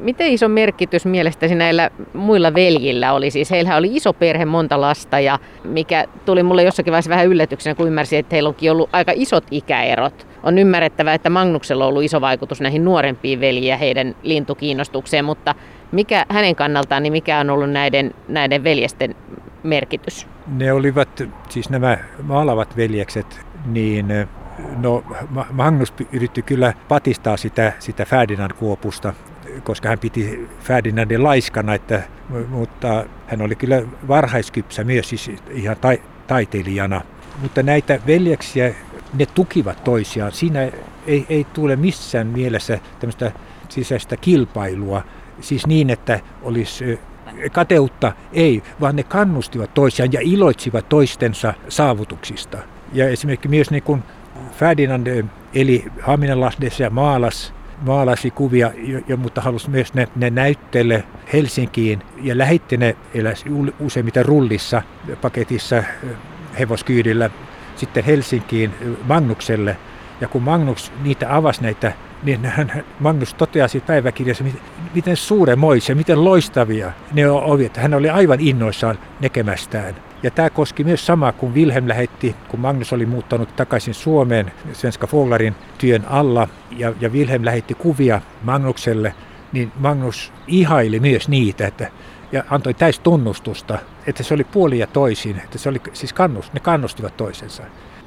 miten 0.01 0.27
iso 0.27 0.49
merkitys 0.49 1.07
mielestäsi 1.07 1.55
näillä 1.55 1.91
muilla 2.13 2.55
veljillä 2.55 3.13
oli? 3.13 3.31
Siis 3.31 3.51
heillä 3.51 3.77
oli 3.77 3.97
iso 3.97 4.13
perhe, 4.13 4.45
monta 4.45 4.81
lasta 4.81 5.21
ja 5.21 5.39
mikä 5.65 6.05
tuli 6.25 6.43
mulle 6.43 6.63
jossakin 6.63 6.91
vaiheessa 6.91 7.11
vähän 7.11 7.27
yllätyksenä, 7.27 7.75
kun 7.75 7.87
ymmärsin, 7.87 8.19
että 8.19 8.35
heillä 8.35 8.49
onkin 8.49 8.73
ollut 8.73 8.91
aika 8.93 9.13
isot 9.15 9.45
ikäerot. 9.51 10.27
On 10.43 10.59
ymmärrettävää, 10.59 11.15
että 11.15 11.31
Magnuksella 11.31 11.85
on 11.85 11.89
ollut 11.89 12.03
iso 12.03 12.21
vaikutus 12.21 12.61
näihin 12.61 12.85
nuorempiin 12.85 13.41
veljiin 13.41 13.71
ja 13.71 13.77
heidän 13.77 14.17
lintukiinnostukseen, 14.23 15.25
mutta 15.25 15.55
mikä 15.93 16.27
hänen 16.29 16.57
kannaltaan, 16.57 17.03
niin 17.03 17.13
mikä 17.13 17.39
on 17.39 17.51
ollut 17.51 17.71
näiden, 17.71 18.15
näiden 18.29 18.65
veljesten 18.65 19.15
merkitys? 19.63 20.36
Ne 20.47 20.73
olivat, 20.73 21.23
siis 21.49 21.71
nämä 21.71 21.99
maalavat 22.23 22.77
veljekset, 22.77 23.47
niin 23.67 24.07
no 24.77 25.05
Magnus 25.53 25.95
yritti 26.13 26.43
kyllä 26.43 26.73
patistaa 26.89 27.37
sitä, 27.37 27.73
sitä 27.79 28.05
Ferdinand 28.05 28.53
Kuopusta, 28.53 29.15
koska 29.65 29.89
hän 29.89 29.99
piti 29.99 30.49
Ferdinandin 30.61 31.23
laiskana, 31.23 31.75
että, 31.75 32.03
mutta 32.49 33.05
hän 33.27 33.43
oli 33.43 33.55
kyllä 33.55 33.83
varhaiskypsä 34.09 34.85
myös 34.85 35.09
siis 35.09 35.31
ihan 35.51 35.77
ta, 35.77 35.89
taiteilijana. 36.27 37.01
Mutta 37.43 37.63
näitä 37.63 38.01
veljeksiä, 38.07 38.75
ne 39.15 39.27
tukivat 39.27 39.85
toisiaan. 39.85 40.33
Siinä 40.33 40.61
ei, 41.07 41.27
ei 41.29 41.47
tule 41.53 41.77
missään 41.77 42.27
mielessä 42.27 42.79
tämmöistä 43.01 43.33
sisäistä 43.69 44.17
kilpailua, 44.17 45.03
siis 45.41 45.67
niin, 45.67 45.91
että 45.91 46.21
olisi 46.43 47.01
kateutta, 47.53 48.13
ei, 48.33 48.63
vaan 48.81 48.97
ne 48.97 49.03
kannustivat 49.03 49.75
toisiaan 49.75 50.13
ja 50.13 50.21
iloitsivat 50.23 50.89
toistensa 50.89 51.55
saavutuksista. 51.69 52.59
Ja 52.93 53.09
esimerkiksi 53.09 53.49
myös 53.49 53.71
niin 53.71 53.83
kuin 53.83 54.03
Ferdinand 54.53 55.25
eli 55.55 55.85
Haminanlahdessa 56.03 56.83
ja 56.83 56.91
maalas, 56.91 57.55
maalasi 57.81 58.31
kuvia, 58.31 58.73
jo, 59.09 59.17
mutta 59.17 59.41
halusi 59.41 59.71
myös 59.71 59.95
ne, 59.95 60.09
ne 60.17 60.31
näytteelle 60.31 61.05
Helsinkiin 61.33 62.03
ja 62.23 62.39
lähetti 62.39 62.77
ne 62.77 62.97
useimmiten 63.81 64.25
rullissa 64.25 64.83
paketissa 65.21 65.83
hevoskyydillä 66.59 67.31
sitten 67.77 68.05
Helsinkiin 68.05 68.75
Magnukselle. 69.05 69.77
Ja 70.21 70.29
kun 70.29 70.43
Magnus 70.43 70.93
niitä 71.03 71.37
avasi 71.37 71.63
näitä 71.63 71.93
niin 72.23 72.45
hän, 72.45 72.85
Magnus 73.01 73.35
toteasi 73.35 73.81
päiväkirjassa, 73.81 74.45
miten 74.95 75.17
suuremoisia, 75.17 75.97
miten 75.97 76.25
loistavia 76.25 76.93
ne 77.13 77.23
että 77.67 77.81
hän 77.81 77.95
oli 77.95 78.11
aivan 78.11 78.41
innoissaan 78.41 78.99
näkemästään. 79.21 79.95
Ja 80.23 80.31
tämä 80.31 80.51
koski 80.51 80.85
myös 80.85 81.07
samaa, 81.07 81.33
kun 81.33 81.55
Wilhelm 81.55 81.89
lähetti, 81.89 82.37
kun 82.49 82.61
Magnus 82.61 82.93
oli 82.93 83.07
muuttanut 83.07 83.57
takaisin 83.57 83.95
Suomeen 83.95 84.53
Svenska 84.73 85.07
Foglarin 85.07 85.55
työn 85.79 86.05
alla, 86.09 86.49
ja, 86.71 86.93
ja 87.01 87.09
Wilhelm 87.09 87.45
lähetti 87.45 87.75
kuvia 87.75 88.21
Magnukselle, 88.43 89.15
niin 89.53 89.73
Magnus 89.79 90.33
ihaili 90.47 91.01
myös 91.01 91.29
niitä, 91.29 91.67
että 91.67 91.91
ja 92.33 92.45
antoi 92.51 92.75
täys 92.75 92.99
tunnustusta, 92.99 93.79
että 94.07 94.23
se 94.23 94.35
oli 94.35 94.45
puoli 94.45 94.79
ja 94.79 94.87
toisin, 94.87 95.37
että 95.45 95.59
se 95.59 95.69
oli, 95.69 95.81
siis 95.93 96.13
kannust, 96.13 96.53
ne 96.53 96.61
kannustivat 96.61 97.17
toisensa. 97.17 97.63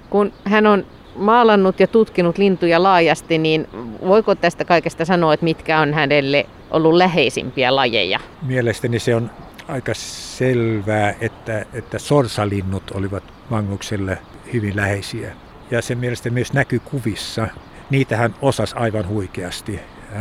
Kun 0.09 0.33
hän 0.43 0.67
on 0.67 0.85
maalannut 1.19 1.79
ja 1.79 1.87
tutkinut 1.87 2.37
lintuja 2.37 2.83
laajasti, 2.83 3.37
niin 3.37 3.67
voiko 4.07 4.35
tästä 4.35 4.65
kaikesta 4.65 5.05
sanoa, 5.05 5.33
että 5.33 5.43
mitkä 5.43 5.79
on 5.79 5.93
hänelle 5.93 6.45
ollut 6.71 6.93
läheisimpiä 6.93 7.75
lajeja? 7.75 8.19
Mielestäni 8.41 8.99
se 8.99 9.15
on 9.15 9.31
aika 9.67 9.93
selvää, 9.93 11.13
että, 11.21 11.65
että 11.73 11.99
sorsalinnut 11.99 12.91
olivat 12.91 13.23
Magnukselle 13.49 14.17
hyvin 14.53 14.75
läheisiä. 14.75 15.31
Ja 15.71 15.81
se 15.81 15.95
mielestäni 15.95 16.33
myös 16.33 16.53
näkyy 16.53 16.79
kuvissa. 16.79 17.47
Niitä 17.89 18.17
hän 18.17 18.35
osasi 18.41 18.75
aivan 18.77 19.07
huikeasti. 19.07 19.79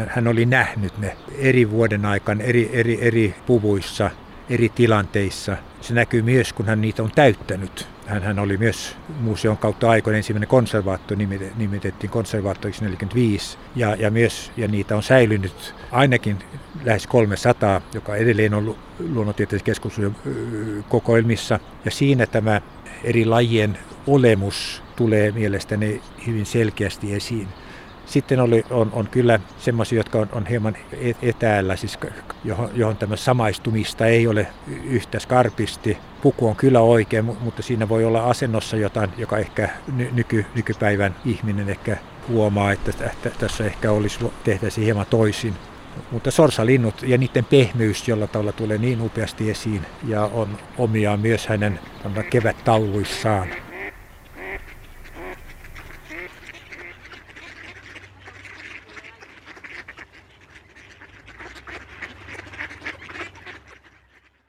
Hän 0.09 0.29
oli 0.29 0.47
nähnyt 0.47 0.99
ne 0.99 1.17
eri 1.39 1.71
vuoden 1.71 2.05
aikana, 2.05 2.45
eri, 2.45 2.71
eri, 2.73 2.99
eri 3.01 3.35
puvuissa, 3.47 4.11
eri 4.51 4.69
tilanteissa. 4.69 5.57
Se 5.81 5.95
näkyy 5.95 6.23
myös, 6.23 6.53
kun 6.53 6.67
hän 6.67 6.81
niitä 6.81 7.03
on 7.03 7.11
täyttänyt 7.15 7.89
hän 8.09 8.39
oli 8.39 8.57
myös 8.57 8.97
museon 9.21 9.59
kautta 9.59 9.91
aikoina 9.91 10.17
ensimmäinen 10.17 10.49
konservaatto, 10.49 11.15
nimitettiin 11.57 12.11
konservaattoriksi 12.11 12.85
45, 12.85 13.59
ja, 13.77 13.95
ja, 13.95 14.11
myös, 14.11 14.53
ja 14.57 14.69
niitä 14.69 14.97
on 14.97 15.03
säilynyt 15.03 15.75
ainakin 15.93 16.39
lähes 16.85 17.07
300, 17.07 17.81
joka 17.95 18.17
edelleen 18.17 18.55
on 18.55 18.77
luonnontieteellisen 19.15 19.67
keskusmuseon 19.67 20.17
kokoelmissa. 20.89 21.61
Ja 21.85 21.91
siinä 21.91 22.27
tämä 22.27 22.61
eri 23.05 23.25
lajien 23.25 23.79
olemus 24.07 24.83
tulee 24.97 25.33
mielestäni 25.33 26.03
hyvin 26.27 26.47
selkeästi 26.47 27.15
esiin. 27.15 27.49
Sitten 28.09 28.41
oli, 28.41 28.65
on, 28.71 28.91
on 28.93 29.09
kyllä 29.09 29.41
semmoisia, 29.59 29.99
jotka 29.99 30.19
on, 30.19 30.29
on 30.33 30.47
hieman 30.47 30.77
e-, 30.93 31.29
etäällä, 31.29 31.77
siis 31.77 31.99
johon, 32.45 32.71
johon 32.75 32.97
tämä 32.97 33.17
samaistumista 33.17 34.07
ei 34.07 34.27
ole 34.27 34.47
yhtä 34.85 35.19
skarpisti. 35.19 35.99
Puku 36.23 36.49
on 36.49 36.57
kyllä 36.57 36.81
oikein, 36.81 37.25
mutta 37.25 37.63
siinä 37.63 37.89
voi 37.89 38.05
olla 38.05 38.25
asennossa 38.25 38.77
jotain, 38.77 39.11
joka 39.17 39.39
ehkä 39.39 39.69
nyky, 40.13 40.47
nykypäivän 40.55 41.15
ihminen 41.25 41.69
ehkä 41.69 41.97
huomaa, 42.29 42.73
että 42.73 42.93
tässä 43.39 43.65
ehkä 43.65 43.93
olisi 43.93 44.19
tehtäisi 44.45 44.85
hieman 44.85 45.07
toisin. 45.11 45.55
Mutta 46.11 46.31
sorsalinnut 46.31 47.03
ja 47.03 47.19
niiden 47.19 47.45
pehmyys 47.45 48.09
jolla 48.09 48.27
tavalla 48.27 48.53
tulee 48.53 48.79
niin 48.79 49.01
upeasti 49.01 49.51
esiin 49.51 49.87
ja 50.07 50.23
on 50.25 50.59
omiaan 50.79 51.21
myös 51.21 51.47
hänen 51.47 51.81
kevät 52.31 52.65
tauluissaan. 52.65 53.49